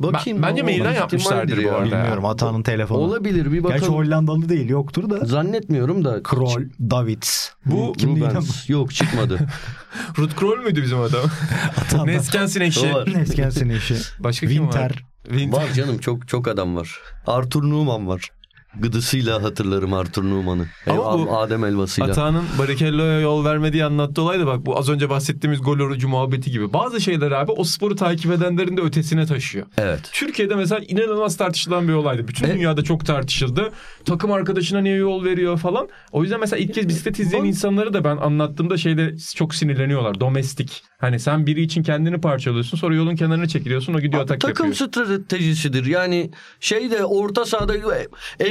[0.00, 0.42] Bakayım.
[0.42, 1.72] bence o- mailden yapmışlardır bu ya.
[1.74, 1.84] arada.
[1.84, 2.98] Bilmiyorum Atan'ın telefonu.
[2.98, 3.94] Olabilir bir Gerçi bakalım.
[3.94, 5.24] Hollandalı değil yoktur da.
[5.24, 6.22] Zannetmiyorum da.
[6.22, 7.48] Kroll, Davids.
[7.66, 8.16] Bu Kim.
[8.16, 8.68] Rubens.
[8.70, 9.38] Yok çıkmadı.
[10.18, 11.20] Ruth Kroll müydü bizim adam?
[11.80, 12.06] Atan'dan.
[12.06, 12.92] Neskensin eşi.
[13.14, 13.96] Neskensin işi.
[14.18, 14.80] Başka kim Winter.
[14.80, 15.04] var?
[15.28, 15.58] Winter.
[15.58, 16.98] var canım çok çok adam var.
[17.26, 18.28] Arthur Newman var.
[18.76, 20.66] Gıdısıyla hatırlarım Arthur Newman'ı.
[20.86, 22.10] Ama bu Adem elmasıyla.
[22.10, 26.50] Atağının Barrichello'ya yol vermediği anlattığı olay da bak bu az önce bahsettiğimiz gol orucu muhabbeti
[26.50, 26.72] gibi.
[26.72, 29.66] Bazı şeyler abi o sporu takip edenlerin de ötesine taşıyor.
[29.78, 30.00] Evet.
[30.12, 32.28] Türkiye'de mesela inanılmaz tartışılan bir olaydı.
[32.28, 33.72] Bütün E- dünyada çok tartışıldı.
[34.04, 35.88] Takım arkadaşına niye yol veriyor falan.
[36.12, 40.20] O yüzden mesela ilk kez bisiklet izleyen insanları da ben anlattığımda şeyde çok sinirleniyorlar.
[40.20, 40.82] Domestik.
[40.98, 44.88] Hani sen biri için kendini parçalıyorsun sonra yolun kenarına çekiliyorsun o gidiyor atak Takım yapıyor.
[44.88, 45.86] stratejisidir.
[45.86, 47.76] Yani şeyde orta sahada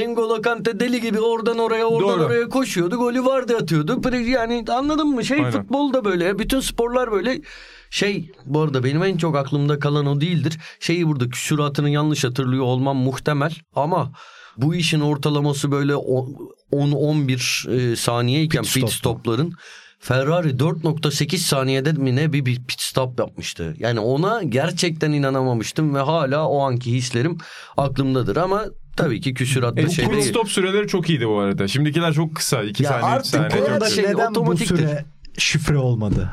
[0.08, 2.24] Engolo Kante deli gibi oradan oraya oradan Doğru.
[2.24, 2.96] oraya koşuyordu.
[2.96, 4.00] Golü vardı atıyordu.
[4.30, 5.24] Yani anladın mı?
[5.24, 5.50] Şey Aynen.
[5.50, 6.38] futbol da böyle.
[6.38, 7.40] Bütün sporlar böyle.
[7.90, 10.58] Şey bu arada benim en çok aklımda kalan o değildir.
[10.80, 14.12] Şeyi burada küsuratını yanlış hatırlıyor olmam muhtemel ama
[14.56, 16.28] bu işin ortalaması böyle o-
[16.72, 18.92] 10-11 e, saniyeyken Pit pit, stop.
[18.92, 19.52] stopların
[20.00, 23.74] Ferrari 4.8 saniyede mi ne bir, bir pit stop yapmıştı.
[23.78, 27.38] Yani ona gerçekten inanamamıştım ve hala o anki hislerim
[27.76, 28.64] aklımdadır ama
[28.98, 30.24] tabii ki küsüratlı E, şey pit değil.
[30.24, 31.68] stop süreleri çok iyiydi bu arada.
[31.68, 32.62] Şimdikiler çok kısa.
[32.62, 33.48] 2 Ya saniye, 3 artık saniye.
[33.90, 33.94] iyi.
[33.94, 35.04] şey- neden bu süre
[35.38, 36.30] şifre olmadı?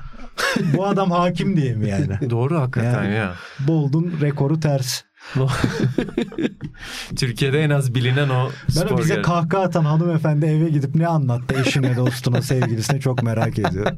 [0.78, 2.20] bu adam hakim diye mi yani?
[2.30, 3.16] Doğru hakikaten Yani.
[3.16, 3.34] ya.
[3.60, 5.02] Bold'un rekoru ters.
[7.16, 9.24] Türkiye'de en az bilinen o spor o bize yani.
[9.24, 13.98] kahkaha atan hanımefendi eve gidip ne anlattı eşine, dostuna, sevgilisine çok merak ediyorum.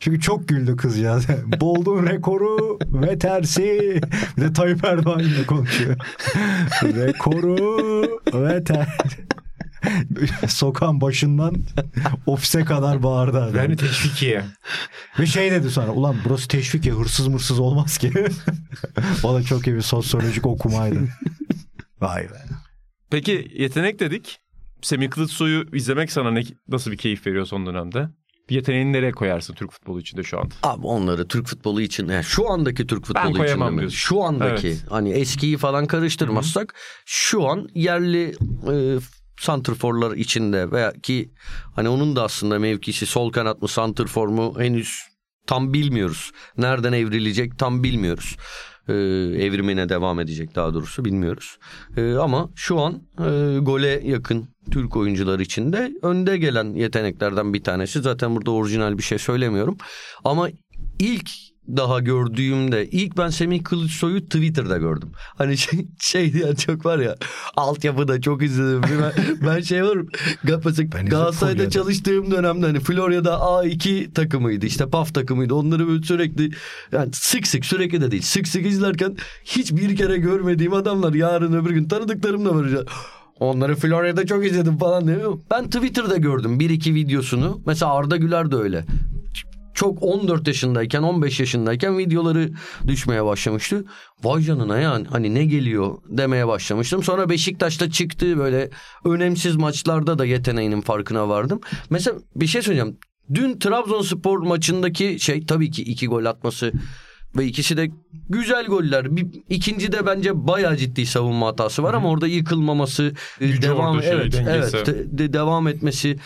[0.00, 1.18] Çünkü çok güldü kız ya.
[1.60, 4.00] Bold'un rekoru ve tersi.
[4.36, 5.96] Bir de Tayyip Erdoğan ile konuşuyor.
[6.82, 8.02] rekoru
[8.34, 9.26] ve tersi.
[10.48, 11.54] Sokağın başından
[12.26, 13.56] ofise kadar bağırdı adam.
[13.56, 14.44] Yani teşvikiye.
[15.18, 18.12] Ve şey dedi sonra ulan burası teşvik ya hırsız mırsız olmaz ki.
[19.22, 21.00] o da çok iyi bir sosyolojik okumaydı.
[22.00, 22.34] Vay be.
[23.10, 24.38] Peki yetenek dedik.
[24.82, 28.08] Semih Kılıçsoy'u izlemek sana ne, nasıl bir keyif veriyor son dönemde?
[28.50, 30.54] Bir yeteneğini nereye koyarsın Türk futbolu içinde şu anda?
[30.62, 33.80] Abi onları Türk futbolu için yani şu andaki Türk futbolu koyamam için mi?
[33.80, 33.96] diyorsun.
[33.96, 34.84] Şu andaki Evet.
[34.90, 36.74] hani eskiyi falan karıştırmazsak
[37.06, 38.34] şu an yerli
[38.72, 38.98] e,
[39.40, 41.30] santrforlar içinde veya ki
[41.76, 45.02] hani onun da aslında mevkisi sol kanat mı santrfor mu henüz
[45.46, 46.30] tam bilmiyoruz.
[46.58, 48.36] Nereden evrilecek tam bilmiyoruz.
[48.88, 48.92] E,
[49.44, 51.58] evrimine devam edecek daha doğrusu bilmiyoruz.
[51.96, 58.00] E, ama şu an e, gole yakın Türk oyuncular içinde önde gelen yeteneklerden bir tanesi.
[58.00, 59.76] Zaten burada orijinal bir şey söylemiyorum.
[60.24, 60.48] Ama
[60.98, 61.30] ilk
[61.76, 65.08] daha gördüğümde ilk ben Semih Kılıçsoy'u Twitter'da gördüm.
[65.38, 67.16] Hani şey, şey diyen çok var ya
[67.56, 68.82] altyapıda çok izledim.
[68.82, 69.12] Ben,
[69.46, 70.08] ben şey varım
[71.10, 75.54] Galatasaray'da çalıştığım dönemde hani Florya'da A2 takımıydı işte PAF takımıydı.
[75.54, 76.50] Onları böyle sürekli
[76.92, 81.52] yani sık sık sürekli de değil sık sık izlerken hiç bir kere görmediğim adamlar yarın
[81.52, 82.66] öbür gün tanıdıklarım da var.
[83.40, 85.38] Onları Florya'da çok izledim falan diyor.
[85.50, 87.60] Ben Twitter'da gördüm bir iki videosunu.
[87.66, 88.84] Mesela Arda Güler de öyle.
[89.80, 92.50] Çok 14 yaşındayken 15 yaşındayken videoları
[92.86, 93.84] düşmeye başlamıştı.
[94.22, 97.02] Vay canına yani hani ne geliyor demeye başlamıştım.
[97.02, 98.70] Sonra Beşiktaş'ta çıktı böyle
[99.04, 101.60] önemsiz maçlarda da yeteneğinin farkına vardım.
[101.90, 102.98] Mesela bir şey söyleyeceğim.
[103.34, 106.72] Dün Trabzonspor maçındaki şey tabii ki iki gol atması
[107.36, 107.88] ve ikisi de
[108.28, 109.16] güzel goller.
[109.16, 114.12] Bir, ikinci de bence bayağı ciddi savunma hatası var ama orada yıkılmaması, Gücü devam şey,
[114.12, 114.76] evet, dengesi.
[114.76, 116.16] evet de- de- devam etmesi,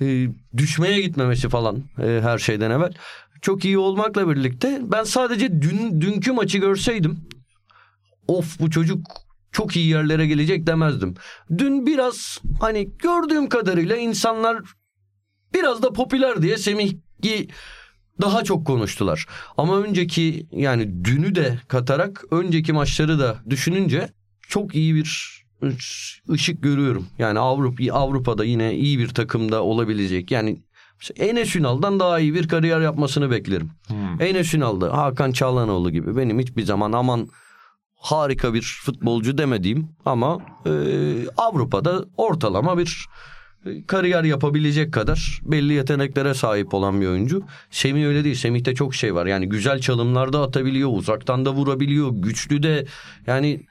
[0.00, 2.92] e, düşmeye gitmemesi falan e, her şeyden evvel
[3.42, 7.18] çok iyi olmakla birlikte ben sadece dün dünkü maçı görseydim
[8.28, 9.06] of bu çocuk
[9.52, 11.14] çok iyi yerlere gelecek demezdim.
[11.58, 14.58] Dün biraz hani gördüğüm kadarıyla insanlar
[15.54, 17.48] biraz da popüler diye Semih'i
[18.20, 19.26] daha çok konuştular.
[19.56, 24.08] Ama önceki yani dünü de katarak önceki maçları da düşününce
[24.48, 25.34] çok iyi bir
[26.30, 27.06] ışık görüyorum.
[27.18, 30.30] Yani Avrupa Avrupa'da yine iyi bir takımda olabilecek.
[30.30, 30.62] Yani
[31.16, 33.70] Enes Ünal'dan daha iyi bir kariyer yapmasını beklerim.
[33.86, 34.22] Hmm.
[34.22, 37.28] Enes Ünal'da Hakan Çağlanoğlu gibi benim hiçbir zaman aman
[37.96, 40.70] harika bir futbolcu demediğim ama e,
[41.36, 43.06] Avrupa'da ortalama bir
[43.86, 47.42] kariyer yapabilecek kadar belli yeteneklere sahip olan bir oyuncu.
[47.70, 48.34] Semih öyle değil.
[48.34, 49.26] Semih'te çok şey var.
[49.26, 52.86] Yani güzel çalımlarda atabiliyor, uzaktan da vurabiliyor, güçlü de
[53.26, 53.66] yani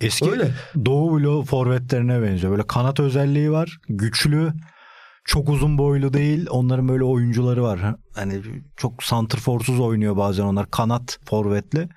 [0.00, 0.54] Eski Öyle.
[0.84, 2.52] Doğu bloğu forvetlerine benziyor.
[2.52, 3.78] Böyle kanat özelliği var.
[3.88, 4.52] Güçlü.
[5.24, 6.46] Çok uzun boylu değil.
[6.50, 7.80] Onların böyle oyuncuları var.
[8.14, 8.42] Hani
[8.76, 10.70] çok santrforsuz oynuyor bazen onlar.
[10.70, 11.88] Kanat forvetli.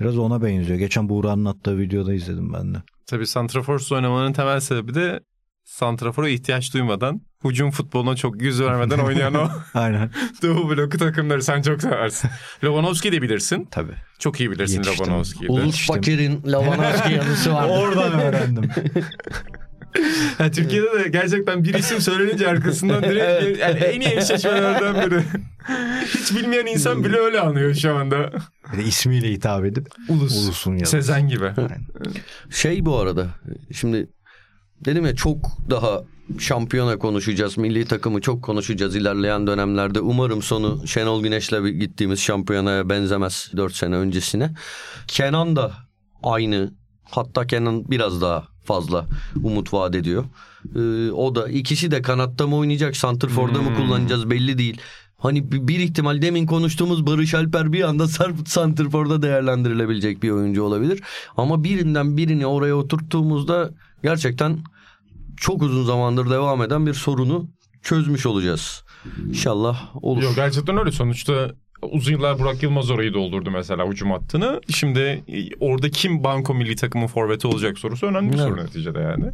[0.00, 0.78] Biraz ona benziyor.
[0.78, 2.78] Geçen Buğra'nın attığı videoda izledim ben de.
[3.06, 5.20] Tabii santraforsuz oynamanın temel sebebi de
[5.64, 10.10] santrafora ihtiyaç duymadan hücum futboluna çok yüz vermeden oynayan o Aynen.
[10.42, 12.30] Doğu bloku takımları sen çok seversin.
[12.64, 13.68] Lewandowski de bilirsin.
[13.70, 13.94] Tabii.
[14.18, 14.90] Çok iyi bilirsin de.
[15.48, 17.68] Ulus Fakir'in Lewandowski yazısı var.
[17.68, 18.70] Oradan öğrendim.
[20.38, 25.22] Ha, Türkiye'de de gerçekten bir isim söylenince arkasından direkt yani en iyi eşleşmelerden biri.
[26.06, 28.32] Hiç bilmeyen insan bile öyle anlıyor şu anda.
[28.76, 30.44] De ismiyle hitap edip Ulus.
[30.44, 30.90] Ulus'un yazısı.
[30.90, 31.52] Sezen gibi.
[32.50, 33.26] Şey bu arada
[33.72, 34.08] şimdi
[34.84, 35.36] dedim ya çok
[35.70, 36.02] daha
[36.38, 37.58] şampiyona konuşacağız.
[37.58, 40.00] Milli takımı çok konuşacağız ilerleyen dönemlerde.
[40.00, 44.54] Umarım sonu Şenol Güneş'le gittiğimiz şampiyonaya benzemez 4 sene öncesine.
[45.06, 45.72] Kenan da
[46.22, 46.72] aynı
[47.04, 49.06] hatta Kenan biraz daha fazla
[49.42, 50.24] umut vaat ediyor.
[50.76, 54.80] Ee, o da ikisi de kanatta mı oynayacak, santrforda mı kullanacağız belli değil.
[55.18, 58.08] Hani bir, ihtimal demin konuştuğumuz Barış Alper bir anda
[58.46, 61.02] Santrfor'da değerlendirilebilecek bir oyuncu olabilir.
[61.36, 63.70] Ama birinden birini oraya oturttuğumuzda
[64.02, 64.58] gerçekten
[65.36, 67.50] çok uzun zamandır devam eden bir sorunu
[67.82, 68.84] çözmüş olacağız.
[69.28, 70.22] İnşallah olur.
[70.22, 71.50] Yok gerçekten öyle sonuçta
[71.82, 74.60] uzun yıllar Burak Yılmaz orayı doldurdu mesela hücum hattını.
[74.68, 78.48] Şimdi e, orada kim banko milli takımın forveti olacak sorusu önemli bir Evet.
[78.48, 79.32] soru neticede yani.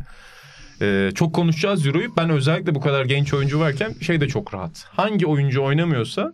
[0.83, 2.17] Ee, çok konuşacağız Euro'yu.
[2.17, 4.87] Ben özellikle bu kadar genç oyuncu varken şey de çok rahat.
[4.91, 6.33] Hangi oyuncu oynamıyorsa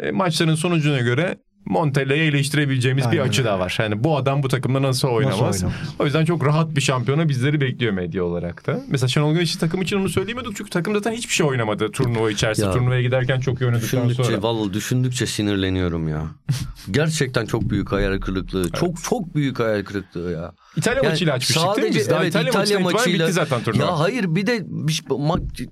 [0.00, 3.60] e, maçların sonucuna göre Montella'yı eleştirebileceğimiz bir Aynen açı da öyle.
[3.64, 3.76] var.
[3.80, 5.40] Yani bu adam bu takımda nasıl oynamaz?
[5.40, 5.64] oynamaz?
[5.98, 8.80] O yüzden çok rahat bir şampiyona bizleri bekliyor medya olarak da.
[8.88, 12.66] Mesela Şenol Güneş'in takım için onu söyleyemiyorduk çünkü takım zaten hiçbir şey oynamadı turnuva içerisinde.
[12.66, 14.42] Ya, Turnuvaya giderken çok iyi oynadıktan Düşündükçe sonra.
[14.42, 16.22] vallahi düşündükçe sinirleniyorum ya.
[16.90, 18.70] Gerçekten çok büyük hayal kırıklığı.
[18.72, 20.52] Çok çok büyük hayal kırıklığı ya.
[20.76, 22.08] İtalya Yani maçıyla açmıştık değil mi sadece- biz?
[22.08, 23.82] Evet, İtalya, İtalya maçıyla, bitti zaten turnuva.
[23.84, 25.02] Ya hayır bir de bir-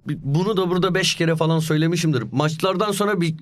[0.06, 2.24] bunu da burada beş kere falan söylemişimdir.
[2.32, 3.34] Maçlardan sonra bir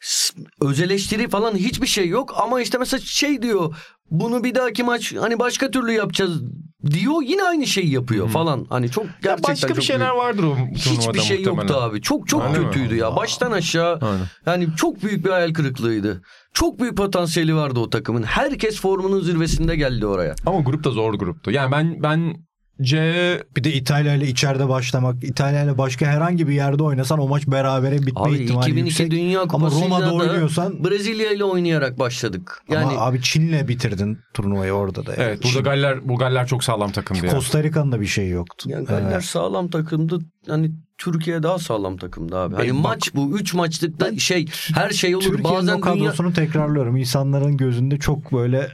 [0.00, 3.74] s- öz eleştiri falan hiçbir şey yok ama işte mesela şey diyor
[4.10, 6.42] bunu bir dahaki maç hani başka türlü yapacağız
[6.90, 8.66] diyor yine aynı şeyi yapıyor falan.
[8.68, 10.16] Hani çok Ya gerçekten başka bir çok şeyler büyük.
[10.22, 11.44] vardır o Hiçbir şey muhtemelen.
[11.44, 12.02] yoktu abi.
[12.02, 12.64] Çok çok mi?
[12.64, 13.16] kötüydü ya.
[13.16, 14.26] Baştan aşağı Aynen.
[14.46, 16.22] yani çok büyük bir hayal kırıklığıydı.
[16.54, 18.22] Çok büyük potansiyeli vardı o takımın.
[18.22, 20.34] Herkes formunun zirvesinde geldi oraya.
[20.46, 21.50] Ama grup da zor gruptu.
[21.50, 22.34] Yani ben ben
[22.82, 27.28] C Bir de İtalya ile içeride başlamak, İtalya ile başka herhangi bir yerde oynasan o
[27.28, 29.10] maç berabere bitme Abi ihtimali 2002 yüksek.
[29.10, 32.62] Dünya Ama Kupası'yla Roma'da da oynuyorsan Brezilya ile oynayarak başladık.
[32.70, 35.10] Yani ama abi Çin'le bitirdin turnuvayı orada da.
[35.10, 35.22] yani.
[35.22, 37.32] evet burada Çin- Galler bu Galler çok sağlam takımdı ya.
[37.32, 38.70] Costa Rica'nın da bir şey yoktu.
[38.70, 39.24] yani Galler Evet.
[39.24, 40.18] sağlam takımdı.
[40.48, 42.54] Hani Türkiye daha sağlam takımdı abi.
[42.54, 45.24] Hani Benim bak- maç bu 3 maçlıkta şey her şey olur.
[45.24, 46.96] Türkiye'nin Bazen o dünya kadrosunu tekrarlıyorum.
[46.96, 48.68] İnsanların gözünde çok böyle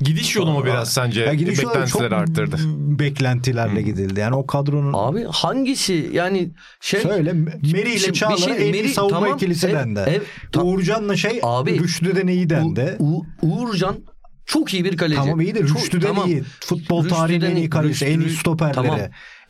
[0.00, 2.56] Gidiş yolu mu biraz sence Ya gidiş beklentileri arttırdı?
[2.98, 4.20] beklentilerle gidildi.
[4.20, 8.82] Yani o kadronun Abi hangisi yani şey Söyle Meri ile bir Çağlar'a şey- en iyi
[8.82, 10.00] Meri- savunma tamam, ikilisi ev- dendi.
[10.00, 12.96] ev- ta- Uğurcan'la şey Abi, Rüştü'den iyi dendi.
[12.98, 13.96] U- U- Uğurcan
[14.46, 15.16] çok iyi bir kaleci.
[15.20, 16.26] Tamam iyi de Rüştü'den tamam.
[16.28, 16.42] iyi.
[16.60, 18.74] Futbol Rüştü'den tarihinin en iyi kalecisi, en iyi stoperleri.
[18.74, 18.98] Tamam.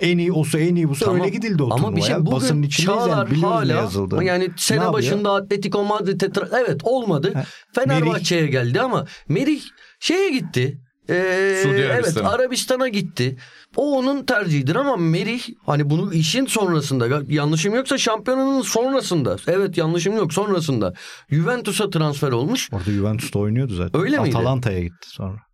[0.01, 1.21] En iyi osu, en iyi busu Tamam.
[1.21, 4.25] öyle gidildi o Ama bir şey bugün Basının içindeyiz yani Çağlar hala yazıldığını.
[4.25, 6.29] yani Ne sene başında Atletico Madrid'e
[6.65, 7.31] evet olmadı.
[7.35, 7.45] Ha,
[7.75, 9.61] Fenerbahçe'ye geldi ama Merih
[10.07, 10.81] şeye gitti.
[11.11, 12.29] Ee, Suudi evet Arabistan'a.
[12.31, 13.37] Arabistan'a gitti.
[13.77, 20.17] O onun tercihidir ama Merih hani bunu işin sonrasında yanlışım yoksa şampiyonanın sonrasında evet yanlışım
[20.17, 20.95] yok sonrasında
[21.31, 22.69] Juventus'a transfer olmuş.
[22.73, 24.01] Orada Juventus'ta oynuyordu zaten.
[24.01, 24.37] Öyle miydi?
[24.37, 25.46] Atalanta'ya gitti sonra.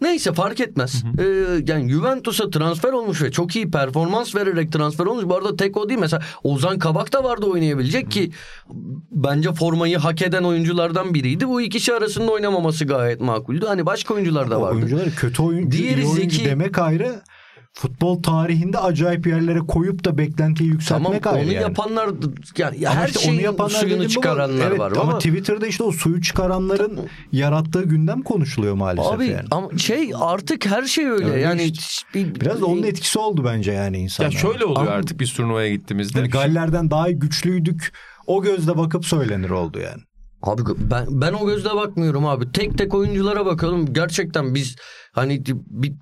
[0.00, 1.04] Neyse fark etmez.
[1.18, 1.24] Ee,
[1.66, 5.24] yani Juventus'a transfer olmuş ve çok iyi performans vererek transfer olmuş.
[5.24, 6.00] Bu arada tek o değil.
[6.00, 8.30] Mesela Ozan Kabak da vardı oynayabilecek ki
[9.10, 11.48] bence formayı hak eden oyunculardan biriydi.
[11.48, 13.66] Bu ikisi arasında oynamaması gayet makuldü.
[13.66, 14.76] Hani başka oyuncular da vardı.
[14.76, 16.44] oyuncuları kötü oyuncu, Diğeri iyi oyuncu zeki.
[16.44, 17.20] demek ayrı.
[17.78, 21.62] Futbol tarihinde acayip yerlere koyup da beklentiyi yükseltmek Tamam ayrı onu yani.
[21.62, 22.10] yapanlar
[22.58, 24.92] yani ya Ama her işte şeyin onu yapanlar suyunu çıkaranlar Evet, var.
[24.92, 27.00] Ama, Ama, Twitter'da işte o suyu çıkaranların
[27.32, 29.46] yarattığı gündem konuşuluyor maalesef abi yani.
[29.50, 31.24] ama şey artık her şey öyle.
[31.30, 32.06] Öyle yani işte.
[32.14, 34.30] bir- Biraz onun etkisi oldu bence yani Ya insanlar.
[34.30, 36.18] şöyle oluyor Ama- artık biz turnuvaya gittiğimizde.
[36.18, 37.92] Yani Galler'den daha güçlüydük.
[38.26, 40.02] O gözle bakıp söylenir oldu yani.
[40.42, 42.52] Abi ben ben o gözle bakmıyorum abi.
[42.52, 43.92] Tek tek oyunculara bakalım.
[43.92, 44.76] Gerçekten biz
[45.12, 45.92] hani bir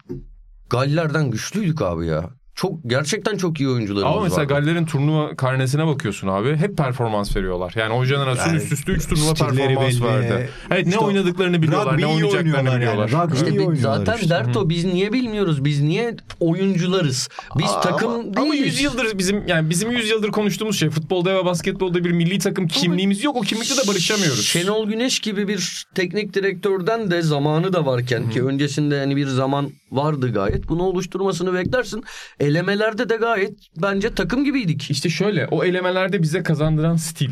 [0.74, 2.30] Galler'den güçlüydük abi ya.
[2.56, 4.54] Çok gerçekten çok iyi oyuncularımız Ama mesela vardı.
[4.54, 6.56] Galler'in turnuva karnesine bakıyorsun abi.
[6.56, 7.72] Hep performans veriyorlar.
[7.76, 10.04] Yani o jenerasyon Yani üst üste 3 turnuva performans belli.
[10.04, 10.48] verdi.
[10.70, 13.08] Evet ne İşte oynadıklarını biliyorlar, ne iyi oynayacaklarını biliyorlar.
[13.08, 13.22] yani.
[13.22, 14.28] Rugby İşte iyi biz- zaten işte.
[14.28, 14.68] dert o.
[14.68, 15.64] Biz niye bilmiyoruz?
[15.64, 17.28] Biz niye oyuncularız?
[17.58, 18.38] Biz Aa, takım ama, değiliz.
[18.42, 22.38] ama 100 yıldır bizim yani bizim 100 yıldır konuştuğumuz şey futbolda ve basketbolda bir milli
[22.38, 23.36] takım kimliğimiz yok.
[23.36, 24.44] O kimlikle de barışamıyoruz.
[24.46, 29.70] Şenol Güneş gibi bir teknik direktörden de zamanı da varken ki öncesinde hani bir zaman
[29.92, 30.68] vardı gayet.
[30.68, 32.04] Bunu oluşturmasını beklersin.
[32.44, 34.90] Elemelerde de gayet bence takım gibiydik.
[34.90, 37.30] İşte şöyle o elemelerde bize kazandıran stil.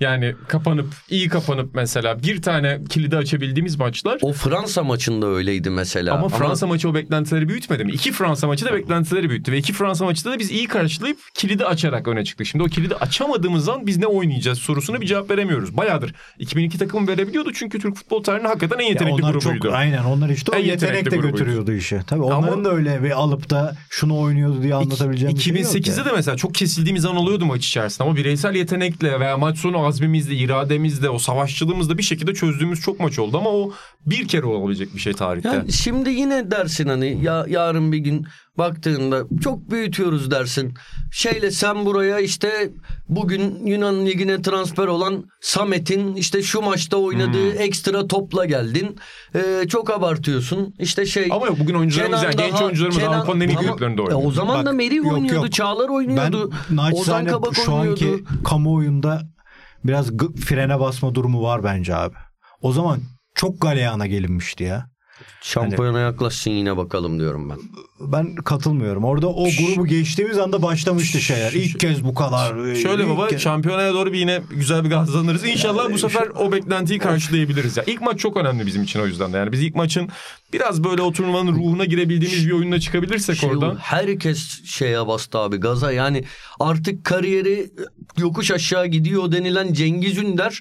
[0.00, 6.14] Yani kapanıp iyi kapanıp mesela bir tane kilidi açabildiğimiz maçlar O Fransa maçında öyleydi mesela.
[6.14, 7.92] Ama Fransa maçı o beklentileri büyütmedi mi?
[7.92, 9.52] İki Fransa maçı da beklentileri büyüttü.
[9.52, 12.46] Ve iki Fransa maçında da biz iyi karşılayıp kilidi açarak öne çıktık.
[12.46, 15.76] Şimdi o kilidi açamadığımız zaman biz ne oynayacağız sorusuna bir cevap veremiyoruz.
[15.76, 19.62] Bayağıdır 2002 takımı verebiliyordu çünkü Türk futbol tarihinin hakikaten en Ya yetenekli onlar grubuydu.
[19.64, 21.36] çok aynen onlar işte o En yetenekli yetenek de grubuydu.
[21.36, 22.00] götürüyordu işi.
[22.06, 25.62] Tabii Ama- onların da öyle bir alıp da şunu oynuyordu diye anlatabileceğim bir şey yok
[25.64, 29.84] 2008'de de mesela çok kesildiğimiz an oluyordu maç içerisinde ama bireysel yetenekle veya maç sonu
[29.98, 33.72] azmimizle, irademizle, o savaşçılığımızla bir şekilde çözdüğümüz çok maç oldu ama o
[34.06, 35.48] bir kere olabilecek bir şey tarihte.
[35.48, 38.26] Yani şimdi yine dersin hani ya yarın bir gün
[38.58, 40.74] baktığında çok büyütüyoruz dersin.
[41.12, 42.70] Şeyle sen buraya işte
[43.08, 47.60] bugün Yunan ligine transfer olan Samet'in işte şu maçta oynadığı Hmm.
[47.60, 48.96] ekstra topla geldin.
[49.34, 50.74] Ee, çok abartıyorsun.
[50.78, 53.56] İşte şey Ama yok bugün oyuncularımız Kenan yani genç daha- oyuncularımız Kenan- Avrupa'nın en iyi
[53.56, 54.22] kulüplerinde E, oynuyor.
[54.24, 55.52] o zaman da Bak, Merih yok, oynuyordu, yok.
[55.52, 56.52] Çağlar oynuyordu.
[56.70, 58.24] Ben Ozan Kabak şu anki oynuyordu.
[58.44, 59.22] kamuoyunda
[59.84, 60.10] biraz
[60.46, 62.14] frene basma durumu var bence abi.
[62.60, 63.00] O zaman
[63.34, 64.90] çok galeyana gelinmişti ya.
[65.42, 67.58] Şampiyona yaklaşsın yine bakalım diyorum ben.
[68.00, 69.04] Ben katılmıyorum.
[69.04, 71.52] Orada o grubu geçtiğimiz anda başlamıştı şeyler.
[71.52, 72.74] İlk kez bu kadar.
[72.74, 75.44] Şöyle baba kez- şampiyonaya doğru bir yine güzel bir gazlanırız.
[75.44, 77.76] İnşallah bu sefer o beklentiyi karşılayabiliriz.
[77.76, 79.36] Ya ilk maç çok önemli bizim için o yüzden de.
[79.36, 80.08] Yani biz ilk maçın
[80.52, 83.76] biraz böyle o turnuvanın ruhuna girebildiğimiz bir oyunla çıkabilirsek Şey oradan.
[83.80, 86.24] herkes şeye bastı abi gaza yani
[86.60, 87.70] artık kariyeri
[88.18, 90.60] yokuş aşağı gidiyor denilen Cengiz Ünder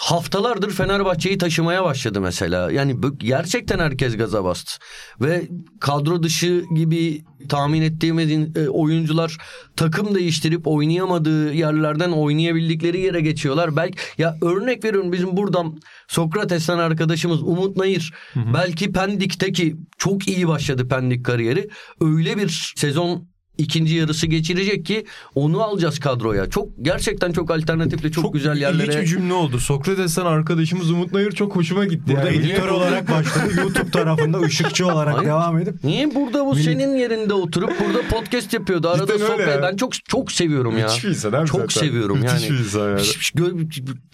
[0.00, 2.70] haftalardır Fenerbahçe'yi taşımaya başladı mesela.
[2.72, 4.72] Yani gerçekten herkes gaza bastı.
[5.20, 5.48] Ve
[5.80, 9.36] kadro dışı gibi tahmin ettiğimiz e, oyuncular
[9.76, 13.76] takım değiştirip oynayamadığı yerlerden oynayabildikleri yere geçiyorlar.
[13.76, 15.78] Belki ya örnek veriyorum bizim buradan
[16.08, 21.68] Sokrates'ten arkadaşımız Umut Nayır belki Pendik'teki çok iyi başladı Pendik kariyeri.
[22.00, 26.50] Öyle bir sezon ikinci yarısı geçirecek ki onu alacağız kadroya.
[26.50, 29.58] Çok gerçekten çok alternatifli çok, güzel İlginç bir yerlere cümle oldu.
[29.58, 32.12] Sokrates'ten arkadaşımız Umut Nayır çok hoşuma gitti.
[32.16, 32.36] Burada Yani.
[32.36, 33.52] editör olarak başladı.
[33.62, 35.26] YouTube tarafında ışıkçı olarak Hayır.
[35.28, 38.88] devam edip Niye burada bu senin yerinde oturup burada podcast yapıyordu.
[38.88, 39.48] Arada Cidden sohbet.
[39.48, 39.62] ya.
[39.62, 40.84] Ben çok çok seviyorum ya.
[40.86, 41.86] Müthiş bir insan Çok zaten.
[41.86, 42.58] seviyorum Müthiş yani.
[42.58, 43.00] bir insan yani.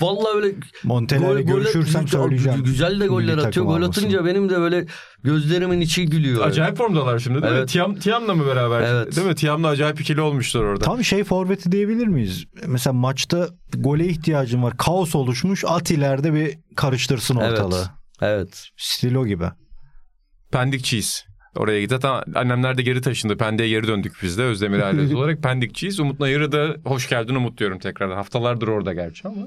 [0.01, 2.63] Vallahi öyle Monteler'le görüşürsem güzel- söyleyeceğim.
[2.65, 3.67] Güzel de goller Milli atıyor.
[3.67, 4.87] Gol atınca benim de böyle
[5.25, 6.47] gözlerimin içi gülüyor.
[6.47, 7.59] Acayip formdalar şimdi değil mi?
[7.59, 7.69] Evet.
[7.69, 8.81] Tiam, Tiam'la mı beraber?
[8.81, 9.17] Evet.
[9.17, 9.35] Değil mi?
[9.35, 10.85] Tiam'la acayip ikili olmuşlar orada.
[10.85, 12.45] Tam şey forveti diyebilir miyiz?
[12.67, 14.77] Mesela maçta gole ihtiyacın var.
[14.77, 15.65] Kaos oluşmuş.
[15.67, 17.77] At ileride bir karıştırsın ortalığı.
[17.77, 17.91] Evet.
[18.23, 18.69] Evet.
[18.77, 19.45] Stilo gibi.
[20.53, 21.25] Pendikçiyiz.
[21.57, 21.95] Oraya gitti.
[21.95, 23.37] Hatta annemler de geri taşındı.
[23.37, 25.43] Pendik'e geri döndük biz de Özdemir ailesi olarak.
[25.43, 26.01] Pendikçiyiz.
[26.01, 28.17] Umut Nayır'a da hoş geldin Umut diyorum tekrardan.
[28.17, 29.47] Haftalardır orada gerçi ama.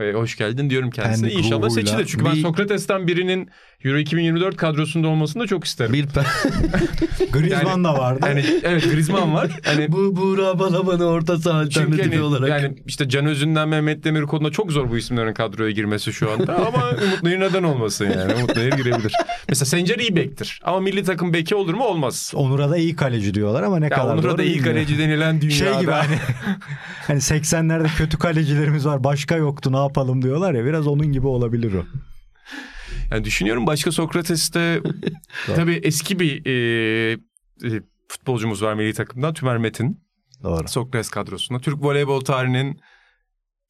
[0.00, 1.28] Ve hoş geldin diyorum kendisine.
[1.28, 2.06] Pendik İnşallah ruhuyla seçilir.
[2.06, 3.50] Çünkü ben bir- Sokrates'ten birinin
[3.84, 5.92] Euro 2024 kadrosunda olmasını da çok isterim.
[5.92, 6.06] Bir
[7.32, 8.26] Griezmann da vardı.
[8.26, 9.50] Yani evet Griezmann var.
[9.64, 12.62] Hani bu Buğra Balaban'ı orta saha alternatifi hani, olarak.
[12.62, 16.56] yani işte Can Özünden Mehmet Demir konusunda çok zor bu isimlerin kadroya girmesi şu anda.
[16.56, 18.34] Ama Umut Nayır neden olmasın yani?
[18.34, 19.12] Umut Nayır girebilir.
[19.48, 20.60] Mesela Sencer iyi bektir.
[20.64, 21.84] Ama milli takım beki olur mu?
[21.84, 22.32] Olmaz.
[22.34, 24.72] Onur'a da iyi kaleci diyorlar ama ne Ya kadar Onur'a da iyi bilmiyorum.
[24.74, 25.54] kaleci denilen dünyada.
[25.72, 26.16] Şey gibi hani
[27.06, 31.74] hani 80'lerde kötü kalecilerimiz var başka yoktu ne yapalım diyorlar ya biraz onun gibi olabilir
[31.74, 31.84] o.
[33.10, 34.80] Yani düşünüyorum başka Sokrates'te
[35.46, 37.12] tabii eski bir e,
[37.64, 40.00] e, futbolcumuz var milli takımdan Tümer Metin.
[40.42, 40.68] Doğru.
[40.68, 41.60] Sokrates kadrosunda.
[41.60, 42.80] Türk voleybol tarihinin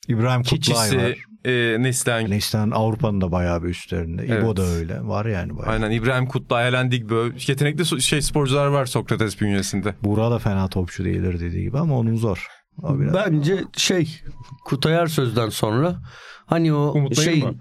[0.09, 1.16] İbrahim Kutlay var.
[1.45, 2.30] e, Neslihan.
[2.30, 4.22] Neslihan Avrupa'nın da bayağı bir üstlerinde.
[4.28, 4.43] Evet.
[4.43, 5.01] İbo da öyle.
[5.03, 5.72] Var yani bayağı.
[5.72, 7.32] Aynen İbrahim Kutlay, Alen Digbö.
[7.47, 9.95] Yetenekli so- şey sporcular var Sokrates bünyesinde.
[10.03, 12.47] Buğra da fena topçu değildir dediği gibi ama onun zor.
[12.82, 13.14] O biraz...
[13.14, 14.20] Bence şey
[14.64, 16.01] Kutay Ersöz'den sonra
[16.49, 17.55] hani o Umut Nayır şey mı?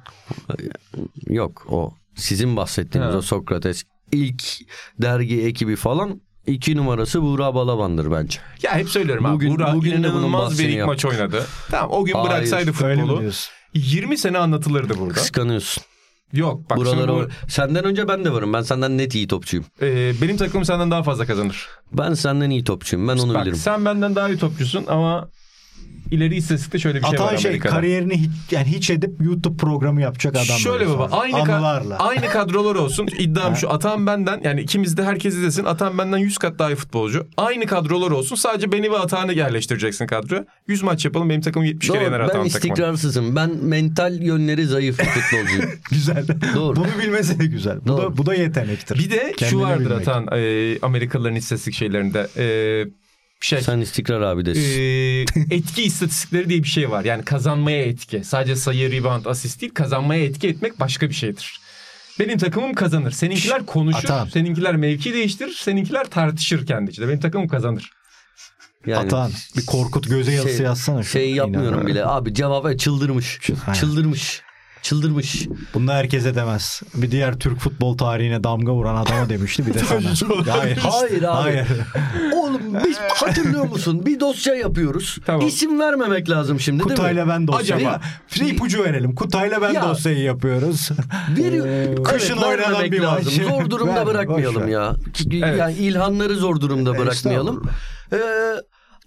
[1.27, 3.17] yok o sizin bahsettiğiniz Ha.
[3.17, 4.43] o Sokrates ilk
[5.01, 8.39] dergi ekibi falan iki numarası Buğra Balaban'dır bence.
[8.63, 9.33] Ya hep söylüyorum abi.
[9.35, 11.21] Bugün- Burak bugün inanılmaz bir ilk maç yaptık.
[11.21, 11.45] oynadı.
[11.71, 13.51] Tamam o gün Hayır, bıraksaydı futbolu diyorsun?
[13.73, 15.13] 20 sene anlatılırdı burada.
[15.13, 15.83] Kıskanıyorsun.
[16.33, 18.53] Yok bak Buralara şimdi bu, senden önce ben de varım.
[18.53, 19.65] Ben senden net iyi topçuyum.
[19.81, 21.67] e, benim takımım senden daha fazla kazanır.
[21.93, 23.07] Ben senden iyi topçuyum.
[23.07, 23.57] Ben onu Bak bilirim.
[23.57, 25.29] sen benden daha iyi topçusun ama
[26.11, 27.73] ileri istatistikte şöyle bir şey Atan var şey Amerika'da.
[27.75, 30.45] kariyerini hiç, yani hiç edip YouTube programı yapacak adam.
[30.57, 31.21] Şöyle baba sonra.
[31.21, 33.07] aynı ka- aynı kadrolar olsun.
[33.17, 35.65] İddiam şu Atan benden yani ikimiz de herkes izlesin.
[35.65, 37.27] Atan benden 100 kat daha iyi futbolcu.
[37.37, 38.35] Aynı kadrolar olsun.
[38.35, 40.45] Sadece beni ve Atan'ı yerleştireceksin kadroya.
[40.67, 41.29] 100 maç yapalım.
[41.29, 42.47] Benim takım 70 kere Doğru, yener ben Atan takımı.
[42.47, 43.35] istikrarsızım.
[43.35, 45.71] Ben mental yönleri zayıf bir futbolcuyum.
[45.91, 46.25] Güzel.
[46.55, 46.75] Doğru.
[46.75, 47.79] Bunu bilmesi de güzel.
[47.83, 48.01] Bu Doğru.
[48.01, 48.99] da bu da yetenektir.
[48.99, 50.07] Bir de şu Kendini vardır bilmek.
[50.07, 52.27] Atan e, Amerikalıların istatistik şeylerinde.
[52.37, 52.45] E,
[53.45, 55.47] şey Sen istikrar abi e, desin.
[55.51, 57.05] etki istatistikleri diye bir şey var.
[57.05, 58.23] Yani kazanmaya etki.
[58.23, 59.73] Sadece sayı, rebound, asist değil.
[59.73, 61.59] Kazanmaya etki etmek başka bir şeydir.
[62.19, 63.11] Benim takımım kazanır.
[63.11, 63.99] Seninkiler konuşur.
[63.99, 64.27] Atan.
[64.27, 65.53] Seninkiler mevki değiştirir.
[65.53, 67.07] Seninkiler tartışır kendi içinde.
[67.07, 67.89] Benim takımım kazanır.
[68.85, 71.03] Yani Atan bir Korkut göze yazısı Şey- yazsana.
[71.03, 71.09] şu.
[71.09, 71.87] şey yapmıyorum İnanamıyorum.
[71.87, 72.05] bile.
[72.05, 73.39] Abi cevap çıldırmış.
[73.67, 73.79] Aynen.
[73.79, 74.41] Çıldırmış.
[74.81, 75.47] Çıldırmış.
[75.73, 76.81] Bunu herkese demez.
[76.95, 80.55] Bir diğer Türk futbol tarihine damga vuran adama demişti bir de sana.
[80.57, 80.77] Hayır.
[80.77, 81.25] Hayır abi.
[81.41, 81.67] Hayır.
[82.35, 84.05] Oğlum biz hatırlıyor musun?
[84.05, 85.17] Bir dosya yapıyoruz.
[85.25, 85.47] Tamam.
[85.47, 86.95] İsim vermemek lazım şimdi değil mi?
[86.95, 87.75] Kutayla ben dosya.
[87.75, 88.01] Acaba-
[88.35, 89.15] Bir ipucu verelim.
[89.15, 89.83] Kutayla ben Ya.
[89.89, 90.89] dosyayı yapıyoruz.
[91.37, 91.53] Bir,
[92.03, 93.25] Kışın evet, oynanan vermemek bir maç.
[93.25, 93.43] lazım.
[93.43, 94.67] Zor durumda boş bırakmayalım ver.
[94.67, 94.95] ya.
[95.31, 95.59] Evet.
[95.59, 97.63] Yani ilhanları zor durumda bırakmayalım.
[98.13, 98.17] Ee,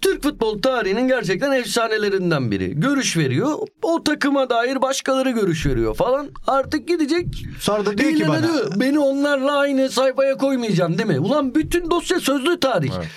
[0.03, 2.80] Türk futbol tarihinin gerçekten efsanelerinden biri.
[2.80, 3.59] Görüş veriyor.
[3.82, 6.28] O takıma dair başkaları görüş veriyor falan.
[6.46, 7.26] Artık gidecek.
[7.61, 8.42] Sonra da diyor ki bana.
[8.42, 11.20] diyor, beni onlarla aynı sayfaya koymayacağım değil mi?
[11.20, 12.92] Ulan bütün dosya sözlü tarih.
[12.98, 13.09] Evet.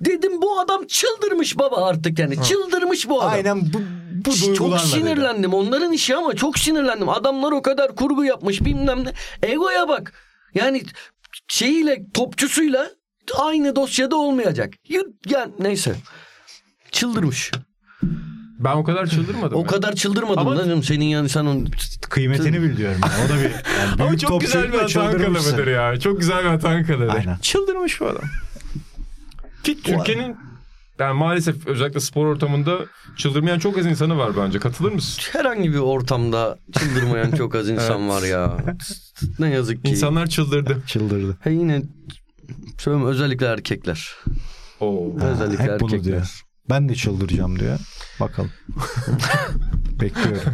[0.00, 2.42] Dedim bu adam çıldırmış baba artık yani.
[2.42, 3.32] Çıldırmış bu adam.
[3.32, 3.78] Aynen bu,
[4.26, 4.86] bu çok duygularla dedi.
[4.88, 5.54] sinirlendim.
[5.54, 7.08] Onların işi ama çok sinirlendim.
[7.08, 9.12] Adamlar o kadar kurgu yapmış bilmem ne.
[9.50, 10.12] Egoya bak.
[10.54, 10.82] Yani
[11.48, 12.90] şeyiyle topçusuyla
[13.36, 14.74] aynı dosyada olmayacak.
[15.28, 15.94] Yani neyse.
[16.90, 17.52] Çıldırmış.
[18.58, 19.58] Ben o kadar çıldırmadım.
[19.58, 19.66] O ya.
[19.66, 21.68] kadar çıldırmadım Ama- lan senin yani sen onun
[22.10, 23.00] Kıymetini bil diyorum.
[23.02, 23.10] ya.
[23.26, 25.50] O da bir yani Ama çok güzel bir çıldırmışsın.
[25.50, 26.00] kalıbıdır ya.
[26.00, 27.14] Çok güzel bir atan kalıbıdır.
[27.14, 27.38] Aynen.
[27.42, 28.22] Çıldırmış bu adam.
[29.64, 30.36] Ki Türkiye'nin
[30.98, 32.78] yani maalesef özellikle spor ortamında
[33.16, 34.58] çıldırmayan çok az insanı var bence.
[34.58, 35.22] Katılır mısın?
[35.32, 38.56] herhangi bir ortamda çıldırmayan çok az insan var ya.
[39.38, 39.90] Ne yazık ki.
[39.90, 40.82] İnsanlar çıldırdı.
[40.86, 41.36] Çıldırdı.
[41.40, 41.82] He yine
[42.78, 44.14] söyleyeyim özellikle erkekler.
[44.80, 45.20] Oo.
[45.20, 46.04] Ha, Özellikle hep bunu erkekler.
[46.12, 46.42] diyor.
[46.70, 47.78] Ben de çıldıracağım diyor.
[48.20, 48.50] Bakalım.
[50.00, 50.42] Bekliyorum.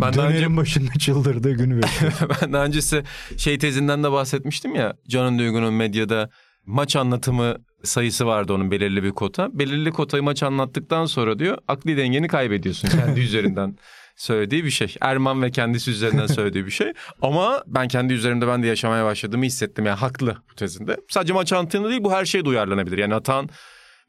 [0.00, 2.28] Ben daha önce Dönerin başında çıldırdığı günü bekliyorum.
[2.42, 3.02] ben daha öncesi
[3.36, 4.94] şey tezinden de bahsetmiştim ya.
[5.08, 6.30] Can'ın Duygu'nun medyada
[6.66, 9.58] maç anlatımı sayısı vardı onun belirli bir kota.
[9.58, 13.76] Belirli kotayı maç anlattıktan sonra diyor akli dengeni kaybediyorsun kendi üzerinden
[14.16, 14.94] söylediği bir şey.
[15.00, 16.92] Erman ve kendisi üzerinden söylediği bir şey.
[17.22, 19.86] Ama ben kendi üzerimde ben de yaşamaya başladığımı hissettim.
[19.86, 20.96] Yani haklı bu tezinde.
[21.08, 22.98] Sadece maç anlatımı değil bu her şeye de uyarlanabilir.
[22.98, 23.48] Yani Atan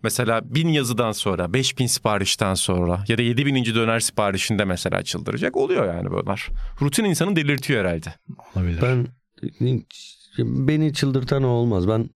[0.03, 5.03] mesela bin yazıdan sonra, beş bin siparişten sonra ya da yedi bininci döner siparişinde mesela
[5.03, 6.49] çıldıracak oluyor yani bunlar.
[6.82, 8.14] Rutin insanı delirtiyor herhalde.
[8.56, 8.82] Olabilir.
[8.82, 9.08] Ben
[10.39, 11.88] beni çıldırtan o olmaz.
[11.88, 12.10] Ben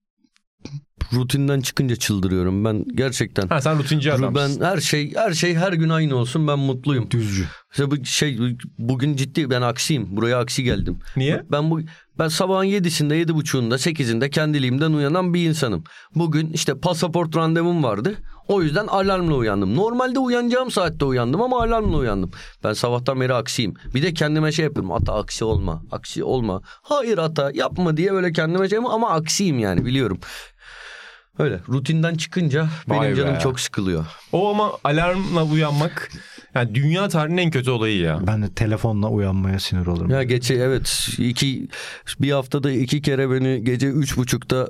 [1.14, 2.66] rutinden çıkınca çıldırıyorum.
[2.66, 4.62] Ben gerçekten Ha sen rutinci adamsın.
[4.62, 7.12] ben her şey her şey her gün aynı olsun ben mutluyum.
[7.12, 7.46] Düzcü.
[7.72, 8.40] İşte bu şey
[8.78, 10.18] bugün ciddi ben aksiyim.
[10.18, 11.00] Buraya aksi geldim.
[11.16, 11.44] Niye?
[11.52, 11.82] Ben bu
[12.20, 15.84] ben sabahın yedisinde, yedi buçuğunda, sekizinde kendiliğimden uyanan bir insanım.
[16.16, 18.16] Bugün işte pasaport randevum vardı.
[18.50, 19.76] O yüzden alarmla uyandım.
[19.76, 22.32] Normalde uyanacağım saatte uyandım ama alarmla uyandım.
[22.64, 23.74] Ben sabahtan beri aksiyim.
[23.96, 24.92] Bir de kendime şey yapıyorum.
[24.92, 26.62] Ata aksi olma, aksi olma.
[26.66, 30.20] Hayır ata yapma diye böyle kendime şey yapıyorum ama aksiyim yani biliyorum.
[31.40, 33.40] Öyle rutinden çıkınca Vay benim canım be.
[33.40, 34.06] çok sıkılıyor.
[34.32, 36.12] O ama alarmla uyanmak
[36.56, 38.20] yani dünya tarihinin en kötü olayı ya.
[38.28, 40.10] Ben de telefonla uyanmaya sinir olurum.
[40.10, 41.68] Ya geçe evet iki
[42.20, 44.68] bir haftada iki kere beni gece üç buçukta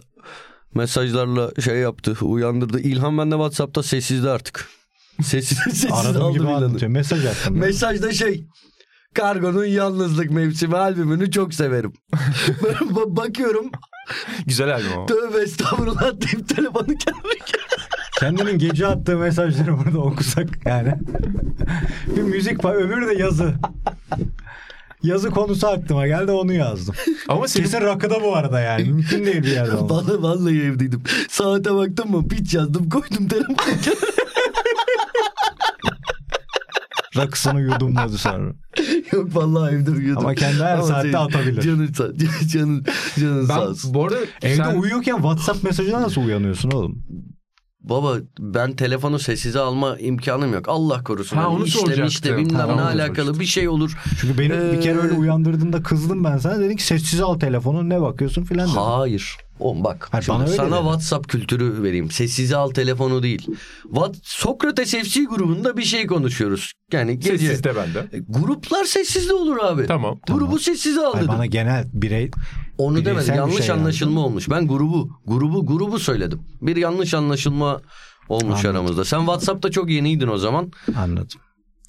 [0.75, 2.79] mesajlarla şey yaptı uyandırdı.
[2.79, 4.67] İlhan bende Whatsapp'ta sessizde artık.
[5.23, 6.91] Sessiz, sessiz Aradığım aldım gibi anlatıyor.
[6.91, 7.57] Mesaj attım.
[7.57, 8.47] Mesajda şey
[9.13, 11.93] Kargo'nun yalnızlık mevsimi albümünü çok severim.
[13.07, 13.71] Bakıyorum
[14.45, 15.05] Güzel albüm o.
[15.05, 17.33] tövbe estağfurullah deyip telefonu kendime
[18.19, 20.93] Kendinin gece attığı mesajları burada okusak yani.
[22.15, 23.53] bir müzik var öbürü de yazı.
[25.03, 26.95] Yazı konusu aklıma geldi onu yazdım.
[27.27, 28.83] Ama senin Kesin rakıda bu arada yani.
[28.89, 29.93] Mümkün değil bir yerde olması.
[29.93, 31.03] Vallahi, vallahi evdeydim.
[31.29, 33.57] Saate baktım mı piç yazdım koydum telefonu.
[37.17, 38.53] Rakısını yudumladı sonra.
[39.11, 40.25] Yok vallahi evde uyuyordum.
[40.25, 41.61] Ama kendi her Ama saatte senin atabilir.
[41.61, 42.07] Canın, sağ,
[42.47, 42.85] canın,
[43.19, 43.93] canın sağ ben olsun.
[43.93, 47.03] bu arada Evde sen- uyuyorken WhatsApp mesajına nasıl uyanıyorsun oğlum?
[47.89, 50.69] Baba ben telefonu sessize alma imkanım yok.
[50.69, 51.37] Allah korusun.
[51.37, 53.97] Ha, Yani onu işle mişle bilmem Tamam, ne alakalı bir şey olur.
[54.21, 56.59] Çünkü beni bir kere Ee, öyle uyandırdığında kızdım ben sana.
[56.59, 58.67] Dedin ki sessize al telefonu ne bakıyorsun filan.
[58.67, 59.37] Hayır.
[59.59, 60.07] Oğlum bak.
[60.11, 60.75] Hayır, bana sana dedi.
[60.75, 62.11] WhatsApp kültürü vereyim.
[62.11, 63.47] Sessize al telefonu değil.
[63.83, 66.71] What, Sokrates FC grubunda bir şey konuşuyoruz.
[66.93, 67.37] Yani gece.
[67.37, 67.99] sessiz de bende.
[68.13, 69.85] E, Gruplar sessizde olur abi.
[69.87, 70.19] Tamam.
[70.27, 71.33] Grubu sessize al Hayır, dedim.
[71.37, 72.31] bana genel birey
[72.79, 73.35] Onu bireysel demedim.
[73.35, 74.49] Yanlış şey anlaşılma olmuş.
[74.49, 76.39] Ben grubu, grubu, grubu söyledim.
[76.61, 77.81] Bir yanlış anlaşılma
[78.29, 78.71] olmuş Anladım.
[78.71, 79.05] aramızda.
[79.05, 80.71] Sen WhatsApp'ta çok yeniydin o zaman.
[80.97, 81.39] anladım.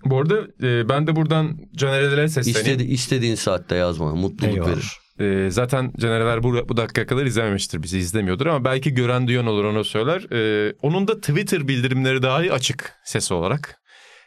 [0.05, 2.59] Bu arada e, ben de buradan Caner'e sesleneyim.
[2.79, 4.15] İstedi, istediğin saatte yazma.
[4.15, 4.69] Mutluluk Eyvallah.
[4.71, 5.01] verir.
[5.21, 9.65] Ee, zaten Caner'ler bu, bu dakikaya kadar izlememiştir bizi izlemiyordur ama belki gören duyan olur
[9.65, 10.33] onu söyler.
[10.33, 13.80] Ee, onun da Twitter bildirimleri dahi açık ses olarak.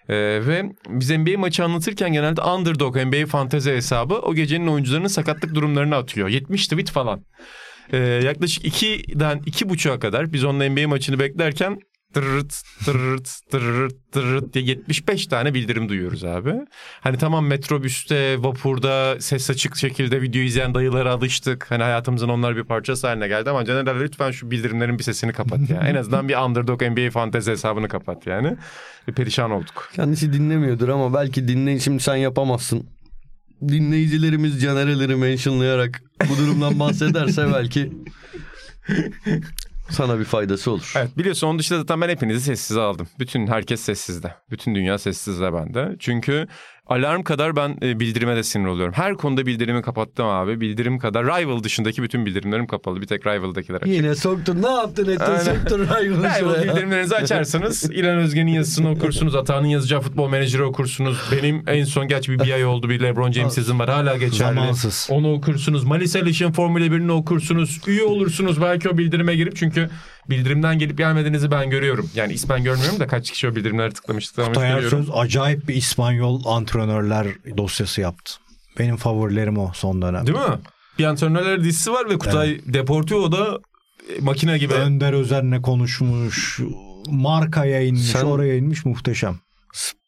[0.09, 0.15] Ee,
[0.47, 5.95] ve biz NBA maçı anlatırken genelde Underdog NBA fantezi hesabı o gecenin oyuncularının sakatlık durumlarını
[5.95, 6.27] atıyor.
[6.29, 7.25] 70 tweet falan.
[7.91, 11.79] Ee, yaklaşık 2'den 2.30'a kadar biz onun NBA maçını beklerken
[12.13, 16.53] tırırt tırırt tırırt tırırt diye 75 tane bildirim duyuyoruz abi.
[17.01, 21.71] Hani tamam metrobüste, vapurda ses açık şekilde video izleyen dayılara alıştık.
[21.71, 25.69] Hani hayatımızın onlar bir parçası haline geldi ama Caner lütfen şu bildirimlerin bir sesini kapat
[25.69, 25.81] ya.
[25.81, 28.57] en azından bir Underdog NBA fantezi hesabını kapat yani.
[29.07, 29.89] Bir perişan olduk.
[29.93, 32.85] Kendisi dinlemiyordur ama belki dinleyin şimdi sen yapamazsın.
[33.67, 37.91] Dinleyicilerimiz canereleri mentionlayarak bu durumdan bahsederse belki
[39.93, 40.93] sana bir faydası olur.
[40.97, 43.07] Evet biliyorsun onun dışında zaten ben hepinizi sessize aldım.
[43.19, 44.35] Bütün herkes sessizde.
[44.51, 45.95] Bütün dünya sessizde bende.
[45.99, 46.47] Çünkü
[46.87, 48.93] alarm kadar ben e, bildirime de sinir oluyorum.
[48.93, 50.61] Her konuda bildirimi kapattım abi.
[50.61, 51.25] Bildirim kadar.
[51.25, 53.01] Rival dışındaki bütün bildirimlerim kapalı.
[53.01, 53.87] Bir tek Rival'dakiler açık.
[53.87, 59.35] Yine soktun ne yaptın ettin soktun Rival'ı Rival bildirimlerinizi açarsanız İlhan Özgen'in yazısını okursunuz.
[59.35, 61.17] Atağan'ın yazacağı futbol menajeri okursunuz.
[61.31, 63.89] Benim en son gerçi bir, bir ay oldu bir LeBron James yazım var.
[63.89, 64.55] Hala geçerli.
[64.55, 65.07] Zamansız.
[65.11, 65.83] Onu okursunuz.
[65.83, 67.81] Malis Aliş'in Formula 1'ini okursunuz.
[67.87, 69.55] Üye olursunuz belki o bildirime girip.
[69.55, 69.89] Çünkü
[70.29, 72.09] bildirimden gelip gelmediğinizi ben görüyorum.
[72.15, 74.99] Yani ismen görmüyorum da kaç kişi o bildirimleri tıklamış tıklamış Kutay görüyorum.
[74.99, 78.33] Ersöz acayip bir İspanyol antrenörler dosyası yaptı.
[78.79, 80.27] Benim favorilerim o son dönem.
[80.27, 80.59] Değil mi?
[80.99, 83.59] Bir antrenörler dizisi var ve Kutay Deportivo'da
[84.17, 84.73] e, makine gibi.
[84.73, 86.59] Önder Özer'le konuşmuş.
[87.09, 89.39] Markaya inmiş, Sen- oraya inmiş muhteşem.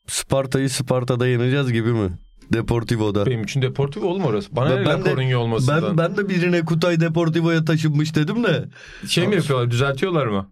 [0.08, 2.10] Sparta'yı Sparta'da yeneceğiz gibi mi?
[2.54, 3.26] Deportivo'da.
[3.26, 4.56] Benim için Deportivo oğlum orası.
[4.56, 5.84] Bana Ben- ne ben de- Lacoruña olmasından.
[5.84, 8.66] Ben, ben de birine Kutay Deportivo'ya taşınmış dedim de.
[9.08, 10.50] Şey mi yapıyorlar düzeltiyorlar mı?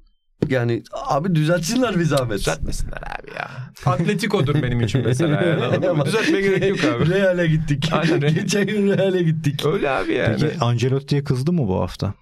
[0.50, 2.38] Yani abi düzeltsinler bir zahmet.
[2.40, 3.50] Düzeltmesinler abi ya.
[3.86, 5.42] Atletico'dur benim için mesela.
[5.42, 6.06] Yani.
[6.06, 7.10] Düzeltmeye gerek yok abi.
[7.10, 7.90] Real'e gittik.
[7.92, 8.34] Aynen.
[8.34, 9.66] Geçen gün Real'e gittik.
[9.66, 10.38] Öyle abi yani.
[10.42, 12.14] Peki Ancelotti'ye kızdı mı bu hafta?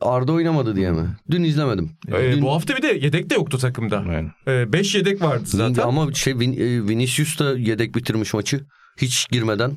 [0.00, 1.08] Arda oynamadı diye mi?
[1.30, 1.90] Dün izlemedim.
[2.08, 4.04] Ee, Dün- bu hafta bir de yedek de yoktu takımda.
[4.12, 4.72] Yani.
[4.72, 5.82] 5 yedek vardı zaten.
[5.82, 8.60] Ama şey Vin- e, Vinicius da yedek bitirmiş maçı.
[8.96, 9.76] Hiç girmeden.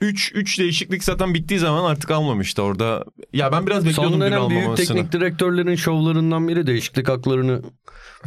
[0.00, 3.04] 3 3 değişiklik zaten bittiği zaman artık almamıştı orada.
[3.32, 4.86] Ya ben biraz bekliyordum Son dün dönem büyük almamasını.
[4.86, 7.62] teknik direktörlerin şovlarından biri değişiklik haklarını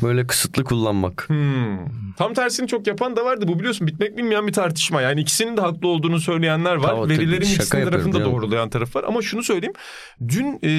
[0.02, 1.30] böyle kısıtlı kullanmak.
[1.30, 1.78] Hmm.
[2.18, 3.48] Tam tersini çok yapan da vardı.
[3.48, 5.02] Bu biliyorsun bitmek bilmeyen bir tartışma.
[5.02, 6.88] Yani ikisinin de haklı olduğunu söyleyenler var.
[6.88, 8.32] Tamam, Verilerin ikisinin tarafında canım.
[8.32, 9.04] doğrulayan taraf var.
[9.08, 9.74] Ama şunu söyleyeyim.
[10.28, 10.70] Dün e,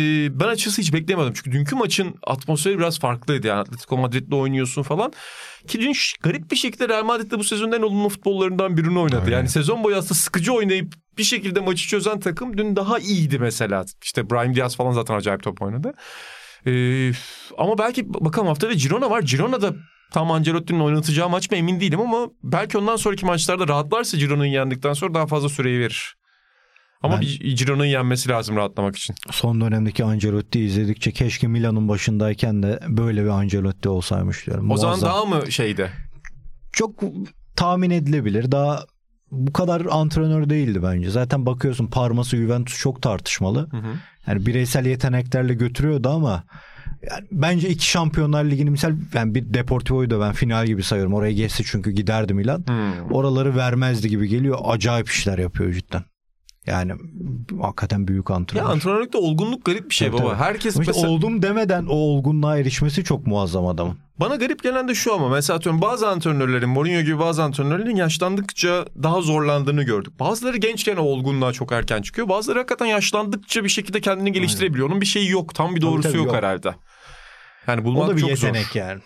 [0.40, 1.32] ben açıkçası hiç beklemedim.
[1.32, 3.46] Çünkü dünkü maçın atmosferi biraz farklıydı.
[3.46, 5.12] Yani Atletico Madrid'le oynuyorsun falan.
[5.66, 5.92] Ki dün
[6.22, 9.22] garip bir şekilde Real Madrid'de bu sezonun en olumlu futbollarından birini oynadı.
[9.24, 9.36] Aynen.
[9.36, 13.84] Yani sezon boyu aslında sıkıcı oynayıp bir şekilde maçı çözen takım dün daha iyiydi mesela.
[14.02, 15.92] İşte Brahim Diaz falan zaten acayip top oynadı.
[16.66, 17.12] Ee,
[17.58, 19.22] ama belki bakalım haftada Girona var.
[19.22, 19.74] Girona da
[20.12, 24.92] tam Ancelotti'nin oynatacağı maç mı emin değilim ama belki ondan sonraki maçlarda rahatlarsa Girona'yı yendikten
[24.92, 26.14] sonra daha fazla süreyi verir.
[27.02, 29.14] Ama Ben- bir yenmesi lazım rahatlamak için.
[29.30, 34.70] Son dönemdeki Ancelotti'yi izledikçe keşke Milan'ın başındayken de böyle bir Ancelotti olsaymış diyorum.
[34.70, 35.10] O zaman Muazzam.
[35.10, 35.90] daha mı şeydi?
[36.72, 37.00] çok
[37.56, 38.52] tahmin edilebilir.
[38.52, 38.84] Daha
[39.30, 41.10] bu kadar antrenör değildi bence.
[41.10, 43.68] Zaten bakıyorsun Parması Juventus çok tartışmalı.
[44.26, 46.44] Yani bireysel yeteneklerle götürüyordu ama
[47.10, 51.14] yani bence iki Şampiyonlar Ligi'ni misal yani bir Deportivo'yu da ben final gibi sayıyorum.
[51.14, 52.64] Oraya geçse çünkü giderdi Milan.
[52.66, 53.12] Hmm.
[53.12, 54.58] Oraları vermezdi gibi geliyor.
[54.64, 56.04] Acayip işler yapıyor cidden.
[56.66, 56.92] Yani
[57.60, 58.64] hakikaten büyük antrenör.
[58.64, 60.28] Ya antrenörlükte olgunluk garip bir şey Tabii, baba.
[60.28, 60.38] tabii.
[60.38, 61.08] Herkes işte mesela...
[61.08, 63.98] oldum demeden o olgunluğa erişmesi çok muazzam adamın.
[64.20, 68.84] Bana garip gelen de şu ama mesela atıyorum bazı antrenörlerin Mourinho gibi bazı antrenörlerin yaşlandıkça
[69.02, 70.20] daha zorlandığını gördük.
[70.20, 72.28] Bazıları gençken o olgunluğa çok erken çıkıyor.
[72.28, 74.88] Bazıları hakikaten yaşlandıkça bir şekilde kendini geliştirebiliyor.
[74.88, 75.54] Onun bir şeyi yok.
[75.54, 76.36] Tam bir Tabii, doğrusu tabii, yok, yok.
[76.36, 76.74] herhalde.
[77.66, 78.80] Yani bulmak o da bir çok yetenek zor.
[78.80, 79.00] yani.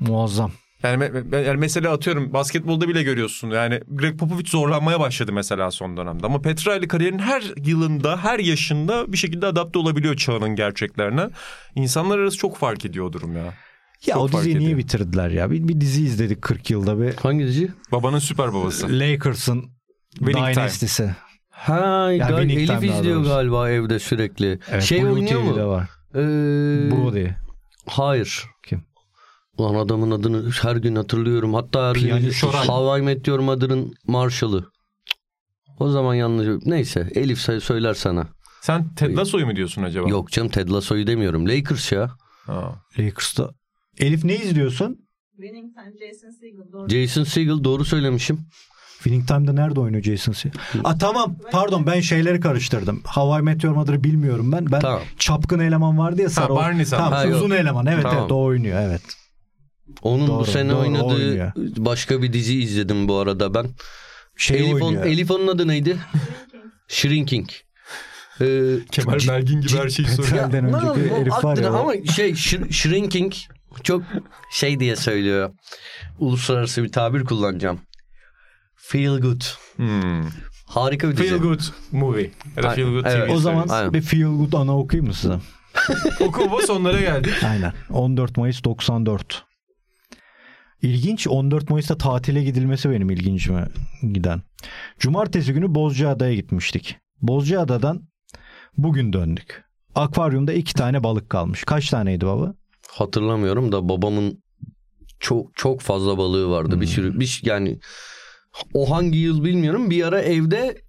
[0.00, 0.52] Muazzam.
[0.82, 3.50] Yani, yani mesela atıyorum basketbolda bile görüyorsun.
[3.50, 6.26] Yani Greg Popovich zorlanmaya başladı mesela son dönemde.
[6.26, 11.28] Ama Petrali kariyerin her yılında, her yaşında bir şekilde adapte olabiliyor çağının gerçeklerine.
[11.74, 13.54] İnsanlar arası çok fark ediyor durum ya.
[14.06, 15.50] Ya Çok o diziyi niye bitirdiler ya?
[15.50, 17.70] Bir, bir dizi izledik 40 yılda bir Hangi dizi?
[17.92, 18.86] Babanın süper babası.
[18.90, 19.64] Lakers'ın.
[20.20, 21.14] Dynasty'si.
[21.50, 21.74] Ha,
[22.14, 24.58] gal- Winning Elif izliyor galiba evde sürekli.
[24.70, 25.68] Evet, şey Blue oynuyor TV'de mu?
[25.68, 25.90] var.
[26.14, 26.18] Ee,
[26.90, 27.26] Brody.
[27.86, 28.44] Hayır.
[28.66, 28.84] Kim?
[29.58, 31.54] Ulan adamın adını her gün hatırlıyorum.
[31.54, 32.36] Hatta her gün Piyanist.
[32.36, 32.66] Şoray.
[32.66, 34.70] How I Met Your Mother'ın Marshall'ı.
[35.78, 36.66] O zaman yanlış.
[36.66, 38.26] Neyse Elif say- söyler sana.
[38.60, 40.08] Sen Ted Lasso'yu mu diyorsun acaba?
[40.08, 41.48] Yok canım Ted Lasso'yu demiyorum.
[41.48, 42.10] Lakers ya.
[42.46, 42.82] Ha.
[42.98, 43.50] Lakers'ta.
[43.98, 45.06] Elif ne izliyorsun?
[45.36, 46.72] Winning Time Jason Segel.
[46.72, 46.88] Doğru.
[46.88, 48.40] Jason Segel doğru söylemişim.
[48.94, 50.56] Winning Time'da nerede oynuyor Jason Segel?
[50.84, 53.02] Aa, tamam pardon ben şeyleri karıştırdım.
[53.06, 54.70] How I Met Your Mother'ı bilmiyorum ben.
[54.72, 55.00] Ben Tamam.
[55.18, 56.52] çapkın eleman vardı ya sarı.
[56.52, 56.96] o- Barney sen.
[56.96, 57.36] Tamam Ha, yok.
[57.36, 58.18] uzun eleman evet Tamam.
[58.20, 59.02] evet o oynuyor evet.
[60.02, 61.52] Onun bu Doğru, sene doğru, oynadığı oynuyor.
[61.56, 63.66] başka bir dizi izledim bu arada ben.
[64.36, 65.04] Şey Elif, on, oynuyor.
[65.06, 65.96] Elif onun adı neydi?
[66.88, 67.48] Shrinking.
[68.40, 68.44] Ee,
[68.92, 70.28] Kemal Belgin gibi her şeyi soruyor.
[70.32, 71.72] Petrel'den önceki herif var ya.
[71.72, 73.32] o- Ama şey sh- shrinking
[73.84, 74.02] çok
[74.52, 75.50] şey diye söylüyor.
[76.18, 77.80] Uluslararası bir tabir kullanacağım.
[78.76, 79.42] Feel good.
[79.76, 80.28] Hmm.
[80.66, 81.28] Harika bir dizi.
[81.28, 81.60] Feel good
[81.92, 82.30] movie.
[82.56, 83.28] Ya da Ay- feel good evet.
[83.28, 83.68] TV O zaman.
[83.68, 83.92] Aynen.
[83.94, 85.38] bir feel good ana okuyayım mı size?
[86.20, 87.34] Oku bu sonlara geldik.
[87.44, 87.72] Aynen.
[87.90, 89.44] 14 Mayıs 94.
[90.82, 93.68] İlginç 14 Mayıs'ta tatile gidilmesi benim ilgincime
[94.12, 94.42] giden.
[94.98, 96.96] Cumartesi günü Bozcaada'ya gitmiştik.
[97.20, 98.02] Bozcaada'dan
[98.76, 99.64] bugün döndük.
[99.94, 101.64] Akvaryumda iki tane balık kalmış.
[101.64, 102.54] Kaç taneydi baba?
[102.92, 104.42] Hatırlamıyorum da babamın
[105.20, 106.80] çok çok fazla balığı vardı.
[106.80, 107.78] Bir sürü bir yani
[108.74, 109.90] o hangi yıl bilmiyorum.
[109.90, 110.82] Bir ara evde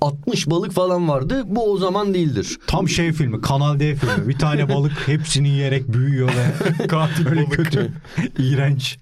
[0.00, 1.42] 60 balık falan vardı.
[1.46, 2.58] Bu o zaman değildir.
[2.66, 4.28] Tam şey filmi Kanal D filmi.
[4.28, 7.52] Bir tane balık hepsini yiyerek büyüyor ve Katil böyle balık.
[7.52, 7.92] kötü.
[8.38, 8.98] İğrenç.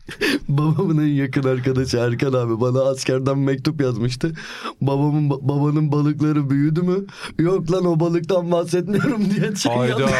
[0.48, 4.32] Babamın en yakın arkadaşı Erkan abi bana askerden mektup yazmıştı.
[4.80, 7.06] Babamın babanın balıkları büyüdü mü?
[7.38, 10.10] Yok lan o balıktan bahsetmiyorum diye şey Hayda.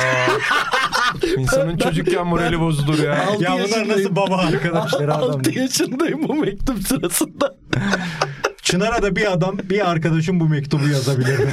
[1.39, 3.27] İnsanın çocukken morali bozulur ya.
[3.27, 5.31] Altı Ya bunlar nasıl baba arkadaşları adam.
[5.31, 7.55] 6 yaşındayım bu mektup sırasında.
[8.63, 11.39] Çınar'a da bir adam bir arkadaşım bu mektubu yazabilir.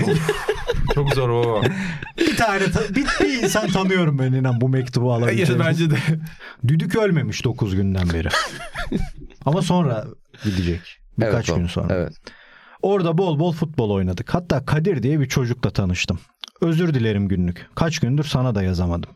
[0.96, 1.62] Çok zor o.
[2.18, 5.62] bir tane ta- bir, bir insan tanıyorum ben inan bu mektubu alabileceğim.
[5.66, 5.96] Bence de.
[6.68, 8.28] Düdük ölmemiş 9 günden beri.
[9.46, 10.06] Ama sonra
[10.44, 10.82] gidecek.
[11.20, 11.94] Birkaç Evet, gün sonra.
[11.94, 12.14] Evet.
[12.82, 14.34] Orada bol bol futbol oynadık.
[14.34, 16.20] Hatta Kadir diye bir çocukla tanıştım.
[16.62, 17.68] Özür dilerim günlük.
[17.76, 19.10] Kaç gündür sana da yazamadım.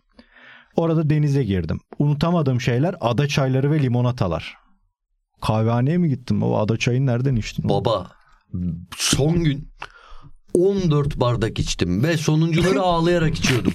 [0.76, 1.80] Orada denize girdim.
[2.00, 4.58] Unutamadığım şeyler ada çayları ve limonatalar.
[5.42, 6.62] Kahvehaneye mi gittin baba?
[6.62, 7.70] Ada çayını nereden içtin?
[7.70, 8.12] Baba
[8.98, 9.70] son gün
[10.54, 13.74] 14 bardak içtim ve sonuncuları ağlayarak içiyordum.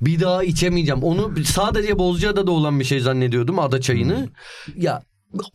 [0.00, 1.02] Bir daha içemeyeceğim.
[1.02, 4.28] Onu sadece Bozcaada'da olan bir şey zannediyordum ada çayını.
[4.76, 5.02] Ya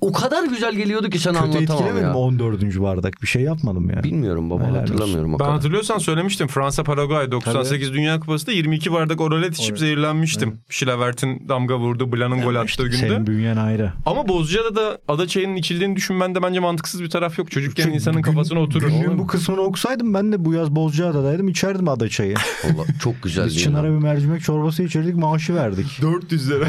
[0.02, 2.16] o kadar güzel geliyordu ki sana Kötü anlatamam etkilemedim ya.
[2.16, 2.82] 14.
[2.82, 3.22] bardak.
[3.22, 4.04] Bir şey yapmadım yani.
[4.04, 5.52] Bilmiyorum baba Helal hatırlamıyorum o Ben kadar.
[5.54, 6.48] hatırlıyorsan söylemiştim.
[6.48, 10.58] Fransa Paraguay 98 Dünya Kupası'nda 22 bardak oralet içip zehirlenmiştim.
[10.70, 12.12] Şilavert'in damga vurdu.
[12.12, 12.98] Blan'ın gol attığı günde.
[12.98, 13.94] Senin bünyen ayrı.
[14.06, 17.52] Ama Bozcaada'da ada çayının içildiğini düşünmende bence mantıksız bir taraf yok.
[17.52, 18.88] Çocukken Çünkü insanın gün- kafasına oturur.
[18.88, 22.36] Günlüğün bu kısmını okusaydım ben de bu yaz Bozcaada'daydım içerdim ada çayı.
[22.66, 23.98] Allah, çok güzel Biz Çınar'a mi?
[23.98, 25.86] bir mercimek çorbası içirdik maaşı verdik.
[26.02, 26.68] 400 lira.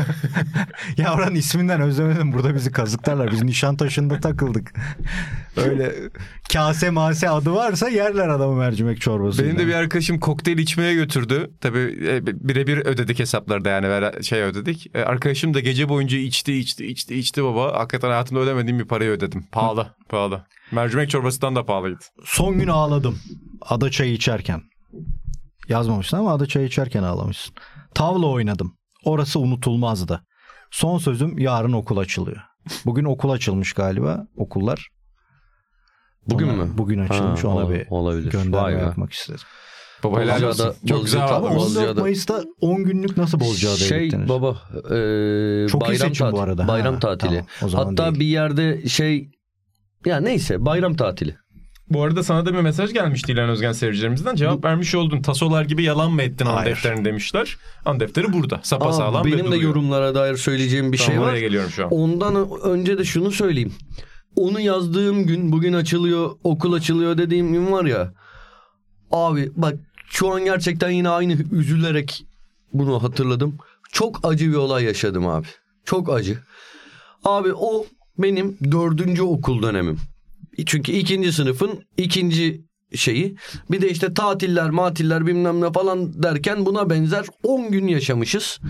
[0.97, 3.33] ya oranın isminden özlemedim burada bizi kazıklarlar.
[3.33, 4.73] Biz Nişantaşı'nda takıldık.
[5.57, 5.93] Öyle
[6.53, 9.45] kase mase adı varsa yerler adamı mercimek çorbası.
[9.45, 11.51] Benim de bir arkadaşım kokteyl içmeye götürdü.
[11.61, 14.87] Tabii e, birebir ödedik hesaplarda yani ver- şey ödedik.
[14.97, 17.79] E, Arkadaşım da gece boyunca içti içti içti içti baba.
[17.79, 19.47] Hakikaten hayatımda ödemediğim bir parayı ödedim.
[19.53, 20.45] Pahalı pahalı.
[20.73, 21.99] Mercimek çorbasından da pahalıydı.
[22.25, 23.19] Son gün ağladım.
[23.63, 24.63] Ada çayı içerken.
[25.69, 27.55] Yazmamışsın ama ada çayı içerken ağlamışsın.
[27.95, 28.77] Tavla oynadım.
[29.05, 30.25] Orası unutulmazdı.
[30.71, 32.41] Son sözüm yarın okul açılıyor.
[32.87, 34.89] Bugün okul açılmış galiba okullar.
[36.29, 36.71] Bugün Ona- mü?
[36.79, 38.31] Bugün açılmış Ha, ona bir olabilir.
[38.31, 38.81] gönderme Vay be.
[38.81, 39.41] yapmak istedim.
[40.05, 40.75] Baba helal olsun.
[40.89, 41.21] Çok güzel.
[41.23, 44.29] Bozcaada- 14 Mayıs'ta 10 günlük nasıl Bozcaada'ya Şey gittiniz?
[44.29, 46.41] baba e, Çok iyi bayram seçim bu tatili.
[46.43, 46.69] arada.
[46.69, 47.45] Bayram Ha, tatili.
[47.61, 47.75] tamam.
[47.75, 48.21] Hatta değil.
[48.21, 49.31] bir yerde şey
[50.07, 51.37] ya neyse bayram tatili.
[51.91, 54.35] Bu arada sana da bir mesaj gelmişti İlhan Özgen seyircilerimizden.
[54.35, 55.23] Cevap vermiş oldun.
[55.23, 57.57] Tasolar gibi yalan mı ettin an defterini demişler.
[57.85, 58.57] An defteri burada.
[58.57, 59.63] Aa, Sapasağlam ve benim de duruyor.
[59.63, 61.37] yorumlara dair söyleyeceğim bir Tamam, şey var.
[61.37, 61.91] geliyorum şu an.
[61.93, 63.73] Ondan önce de şunu söyleyeyim.
[64.37, 68.13] Onu yazdığım gün bugün açılıyor okul açılıyor dediğim gün var ya.
[69.11, 69.75] Abi bak
[70.11, 72.27] şu an gerçekten yine aynı üzülerek
[72.73, 73.59] bunu hatırladım.
[73.93, 75.47] Çok acı bir olay yaşadım abi.
[75.85, 76.39] Çok acı.
[77.25, 77.87] Abi o
[78.19, 79.99] benim dördüncü okul dönemim.
[80.67, 83.37] Çünkü ikinci sınıfın ikinci şeyi.
[83.71, 88.61] Bir de işte tatiller matiller bilmem ne falan derken buna benzer 10 gün yaşamışız.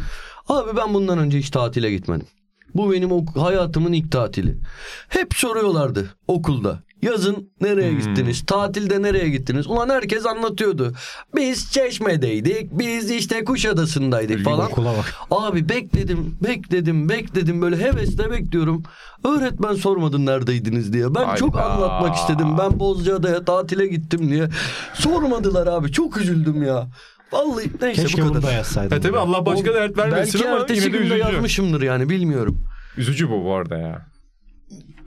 [0.49, 2.27] Abi ben bundan önce hiç tatile gitmedim.
[2.75, 4.59] Bu benim hayatımın ilk tatili.
[5.09, 6.83] Hep soruyorlardı okulda.
[7.05, 7.99] Yazın nereye Hmm.
[7.99, 8.47] gittiniz?
[8.47, 9.67] Tatilde nereye gittiniz?
[9.67, 10.93] Ulan herkes anlatıyordu.
[11.37, 12.79] Biz Çeşme'deydik.
[12.79, 14.67] Biz işte Kuşadası'ndaydık falan.
[14.71, 15.15] Okula bak.
[15.31, 17.63] Abi bekledim, bekledim, bekledim.
[17.63, 18.83] Böyle hevesle bekliyorum.
[19.25, 21.15] Öğretmen sormadı neredeydiniz diye.
[21.15, 21.37] Ben Hayda.
[21.37, 22.59] çok anlatmak istedim.
[22.59, 24.49] Ben Bozcaada'ya tatile gittim diye.
[24.95, 25.93] Sormadılar abi.
[25.93, 26.89] Çok üzüldüm ya.
[27.33, 28.49] Vallahi neyse Keşke bu bunu kadar.
[28.49, 28.97] da yazsaydın.
[28.97, 31.33] E tabii Allah başka O- dert vermesin Belki ama ertesi yine de günde üzücü.
[31.33, 32.59] yazmışımdır yani bilmiyorum.
[32.97, 34.07] Üzücü bu bu arada ya.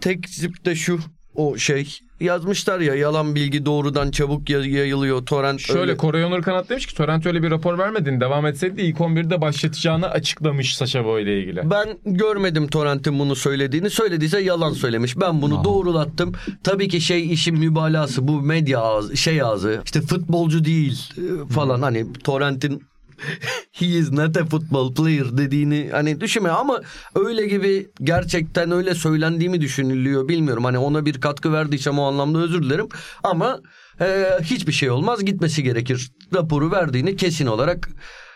[0.02, 1.00] Tek zip de şu
[1.38, 5.98] o şey yazmışlar ya yalan bilgi doğrudan çabuk yay- yayılıyor torrent Şöyle öyle.
[5.98, 8.22] Koray Onur Kanat demiş ki Torrent öyle bir rapor vermedin.
[8.22, 11.70] Devam etseydi ilk 11'de başlatacağını açıklamış Saşa Boy ile ilgili.
[11.70, 13.90] Ben görmedim Torrent'in bunu söylediğini.
[13.90, 15.20] Söylediyse yalan söylemiş.
[15.20, 16.34] Ben bunu doğrulattım.
[16.64, 19.82] Tabii ki şey işin mübalağası bu medya ağzı, şey ağzı.
[19.86, 22.84] İşte futbolcu değil e, falan hani Torrent'in
[23.72, 26.82] he is not a football player dediğini hani düşünme ama
[27.16, 30.64] öyle gibi gerçekten öyle söylendiğimi düşünülüyor bilmiyorum.
[30.64, 32.88] Hani ona bir katkı verdiysem o anlamda özür dilerim
[33.24, 33.60] ama
[34.02, 37.90] e, hiçbir şey olmaz gitmesi gerekir raporu verdiğini kesin olarak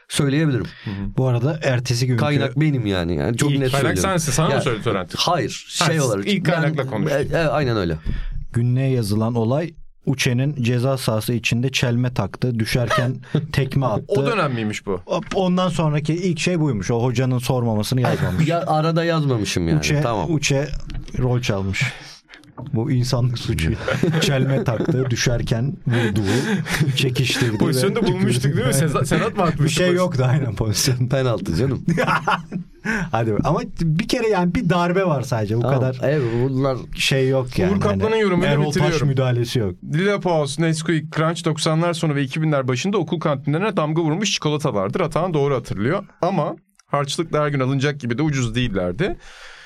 [0.10, 0.66] söyleyebilirim.
[1.18, 3.16] Bu arada ertesi günkü Kaynak benim yani.
[3.16, 4.10] yani çok İlk net kaynak söylüyorum.
[4.20, 4.32] sensin.
[4.32, 5.16] Sana mı Ya, söyledi Torrent?
[5.18, 5.66] Hayır.
[5.80, 6.28] Ha, Şey siz olarak.
[6.28, 7.18] ilk kaynakla konuştun.
[7.18, 7.98] E, e, aynen öyle.
[8.54, 9.74] günlüğe yazılan olay
[10.06, 12.60] Uçe'nin ceza sahası içinde çelme taktı.
[12.60, 13.16] Düşerken
[13.52, 14.04] tekme attı.
[14.08, 15.02] O dönem miymiş bu?
[15.36, 16.92] Ondan sonraki ilk şey buymuş.
[16.92, 18.48] O hocanın sormamasını yazmamış.
[18.48, 19.80] Ya arada yazmamışım yani.
[19.80, 20.34] Uçe, tamam.
[20.34, 20.70] Uçe
[21.20, 21.84] rol çalmış.
[22.74, 23.72] Bu insanlık suçu.
[24.22, 26.22] Çelme taktı, düşerken vurdu,
[26.96, 27.58] çekiştirdi.
[27.58, 28.74] Pozisyonu da bulmuştuk değil mi?
[29.06, 29.64] Sedat mı atmıştı?
[29.64, 31.08] Bir şey yoktu aynen pozisyon.
[31.08, 31.86] Penaltı canım.
[33.12, 35.58] Hadi ama bir kere yani bir darbe var sadece.
[35.58, 35.80] Bu Tamam.
[35.80, 37.80] kadar Evet bunlar şey yok yani.
[37.80, 39.08] Kaplan'ın yorumuyla Erol Taş bitiriyorum.
[39.08, 39.76] müdahalesi yok.
[39.94, 45.00] Lila Paus, Nesquik, Crunch 90'lar sonu ve 2000'ler başında okul kantinlerine damga vurmuş çikolatalardır.
[45.02, 46.04] Atahan doğru hatırlıyor.
[46.22, 46.56] Ama
[46.88, 49.18] harçlık her gün alınacak gibi de ucuz değillerdi.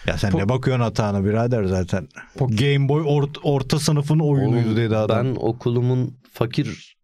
[0.08, 2.08] Ya sen Po- ne bakıyorsun Atahan'a birader zaten.
[2.40, 5.26] Game Boy ort- orta sınıfın oyunuydu Oğlum, dedi adam.
[5.26, 6.95] ben okulumun fakir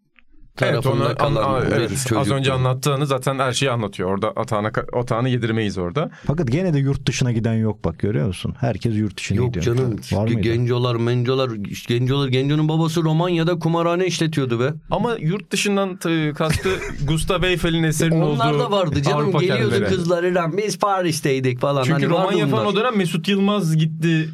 [0.61, 2.37] Evet, tarafında onu, kalan an- bir evet, az çocuktum.
[2.37, 4.09] önce anlattığını zaten her şeyi anlatıyor.
[4.09, 6.09] Orada Atahan'a, Atahan'ı yedirmeyiz orada.
[6.27, 8.55] Fakat gene de yurt dışına giden yok bak görüyor musun?
[8.59, 9.75] Herkes yurt dışına Yok gidiyor.
[9.75, 9.99] canım.
[10.11, 10.39] Var mıydı?
[10.41, 11.49] Gencolar, mencolar,
[11.87, 14.73] gencolar, genconun babası Romanya'da kumarhane işletiyordu be.
[14.91, 15.99] Ama yurt dışından
[16.33, 16.69] kastı
[17.07, 19.17] Gustav Eiffel'in eserinin olduğu Onlar da vardı canım.
[19.19, 19.89] Avrupa Geliyordu kentleri.
[19.95, 20.57] kızlar İrem.
[20.57, 21.83] Biz Paris'teydik falan.
[21.83, 24.29] Çünkü hani vardı Romanya falan o dönem Mesut Yılmaz gitti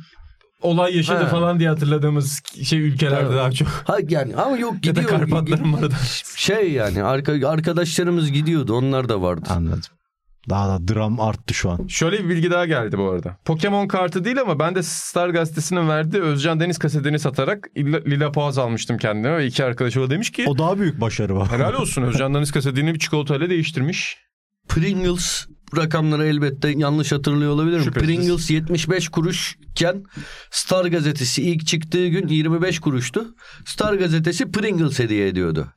[0.61, 1.27] olay yaşadı He.
[1.27, 3.37] falan diye hatırladığımız şey ülkelerde Evet.
[3.37, 3.67] daha çok.
[3.67, 5.19] Ha yani ama yok Ya da gidiyor.
[5.19, 5.95] Karpatların arada.
[6.35, 8.73] Şey yani arka, arkadaşlarımız gidiyordu.
[8.73, 9.45] Onlar da vardı.
[9.49, 9.81] Anladım.
[10.49, 11.87] Daha da dram arttı şu an.
[11.87, 13.37] Şöyle bir bilgi daha geldi bu arada.
[13.45, 18.57] Pokemon kartı değil ama ben de Star Gazetesi'nin verdiği Özcan Deniz kasetini satarak Lila, Paz
[18.57, 21.51] almıştım kendime ve iki arkadaşım da demiş ki O daha büyük başarı var.
[21.51, 24.17] helal olsun Özcan Deniz kasetini bir çikolatayla değiştirmiş.
[24.69, 25.47] Pringles
[25.77, 27.83] rakamları elbette yanlış hatırlıyor olabilirim.
[27.83, 28.07] Şüphesiz.
[28.07, 30.03] Pringles 75 kuruşken
[30.51, 33.25] Star gazetesi ilk çıktığı gün 25 kuruştu.
[33.65, 35.67] Star gazetesi Pringles hediye ediyordu.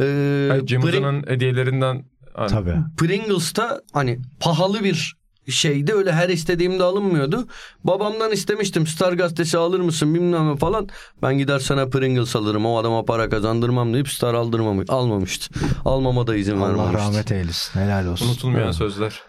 [0.00, 0.04] Ee,
[0.50, 2.04] Yani Cem Pring- Uzan'ın hediyelerinden
[2.34, 2.76] hani, Tabii.
[2.98, 5.16] Pringles'ta hani pahalı bir
[5.48, 7.48] şeydi öyle her istediğimde alınmıyordu.
[7.84, 10.88] Babamdan istemiştim Star gazetesi alır mısın bilmem ne falan.
[11.22, 15.54] Ben gider sana Pringles alırım o adama para kazandırmam deyip Star aldırmamış, almamıştı.
[15.84, 16.98] Almama da izin Allah vermemişti.
[16.98, 17.80] rahmet eylesin.
[17.80, 18.28] Helal olsun.
[18.28, 18.74] unutulmayan Evet.
[18.74, 19.20] sözler.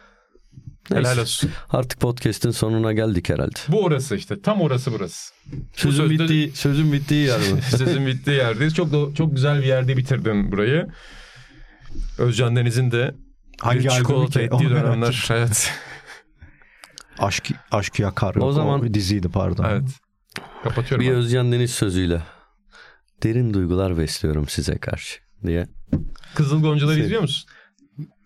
[0.91, 1.09] Neyse.
[1.09, 1.49] Helal olsun.
[1.69, 3.59] Artık podcast'in sonuna geldik herhalde.
[3.67, 4.41] Bu orası işte.
[4.41, 5.33] Tam orası burası.
[5.75, 7.61] Sözün sözde- bittiği, sözün bittiği yer bu.
[7.77, 8.75] Sözün bittiği yerdeyiz.
[8.75, 10.87] Çok da, çok güzel bir yerde bitirdin burayı.
[12.17, 13.15] Özcan Deniz'in de
[13.61, 15.27] Hangi bir çikolata ettiği dönemler.
[15.31, 15.71] Evet.
[17.19, 18.35] Aşk, aşk yakar.
[18.35, 19.63] O zaman- diziydi pardon.
[19.69, 19.89] evet.
[20.63, 21.05] Kapatıyorum.
[21.05, 21.17] bir ben.
[21.17, 22.21] Özcan Deniz sözüyle.
[23.23, 25.67] Derin duygular besliyorum size karşı diye.
[26.35, 27.49] Kızıl Goncaları Şey- izliyor musun?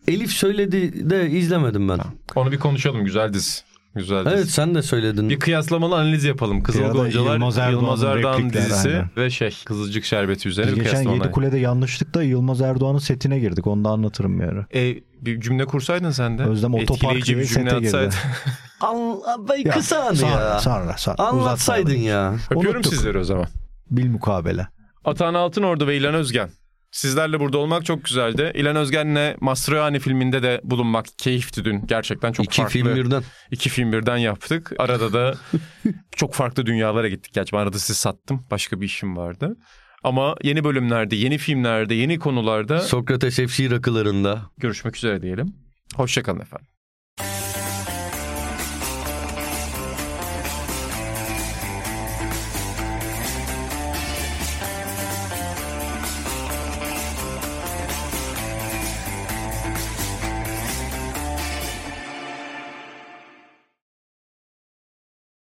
[0.08, 2.00] Elif söyledi de izlemedim ben.
[2.36, 3.06] Onu bir konuşalım.
[3.06, 3.62] Güzel dizi.
[3.96, 4.36] Güzel dizi.
[4.36, 5.30] Evet sen de söyledin.
[5.30, 6.64] Bir kıyaslamalı analiz yapalım.
[6.64, 9.10] Kızıl Bir arada Goncalar, Yılmaz Yılmaz, Erdoğan'ın Erdoğan replikleri, dizisi aynen.
[9.18, 11.18] ve şey Kızılcık Şerbeti üzerine Biz bir geçen kıyaslama.
[11.24, 13.68] Yedikule'de yanlışlıkla Yılmaz Erdoğan'ın setine girdik.
[13.68, 14.66] Onu da anlatırım bir ara.
[14.76, 16.44] E, bir cümle kursaydın sen de.
[16.44, 17.88] Özlem otopark Etkileyici bir gibi cümle sete girdi.
[17.88, 18.16] atsaydın.
[18.82, 20.60] An, Bey, Ya, kısa anı sonra, ya.
[20.60, 21.16] Sonra sonra.
[21.18, 22.34] Anlatsaydın Uzatmayalım.
[22.34, 22.39] ya.
[22.52, 22.94] Öpüyorum Unuttuk.
[22.94, 23.46] sizleri o zaman.
[23.92, 24.68] Bil mukabele.
[25.06, 26.50] Atahan Altınordu ve İlhan Özgen.
[26.92, 28.52] Sizlerle burada olmak çok güzeldi.
[28.56, 31.88] İlhan Özgen'le Mastroianni filminde de bulunmak keyifti dün.
[31.88, 32.72] Gerçekten çok İki farklı.
[32.74, 33.24] film birden.
[33.52, 34.72] İki film birden yaptık.
[34.80, 35.36] Arada da
[36.16, 37.34] çok farklı dünyalara gittik.
[37.34, 38.46] Gerçi ben arada sizi sattım.
[38.52, 39.58] Başka bir işim vardı.
[40.04, 44.42] Ama yeni bölümlerde, yeni filmlerde, yeni konularda Sokrates FC rakılarında.
[44.58, 45.56] görüşmek üzere diyelim.
[45.96, 46.68] Hoşçakalın efendim.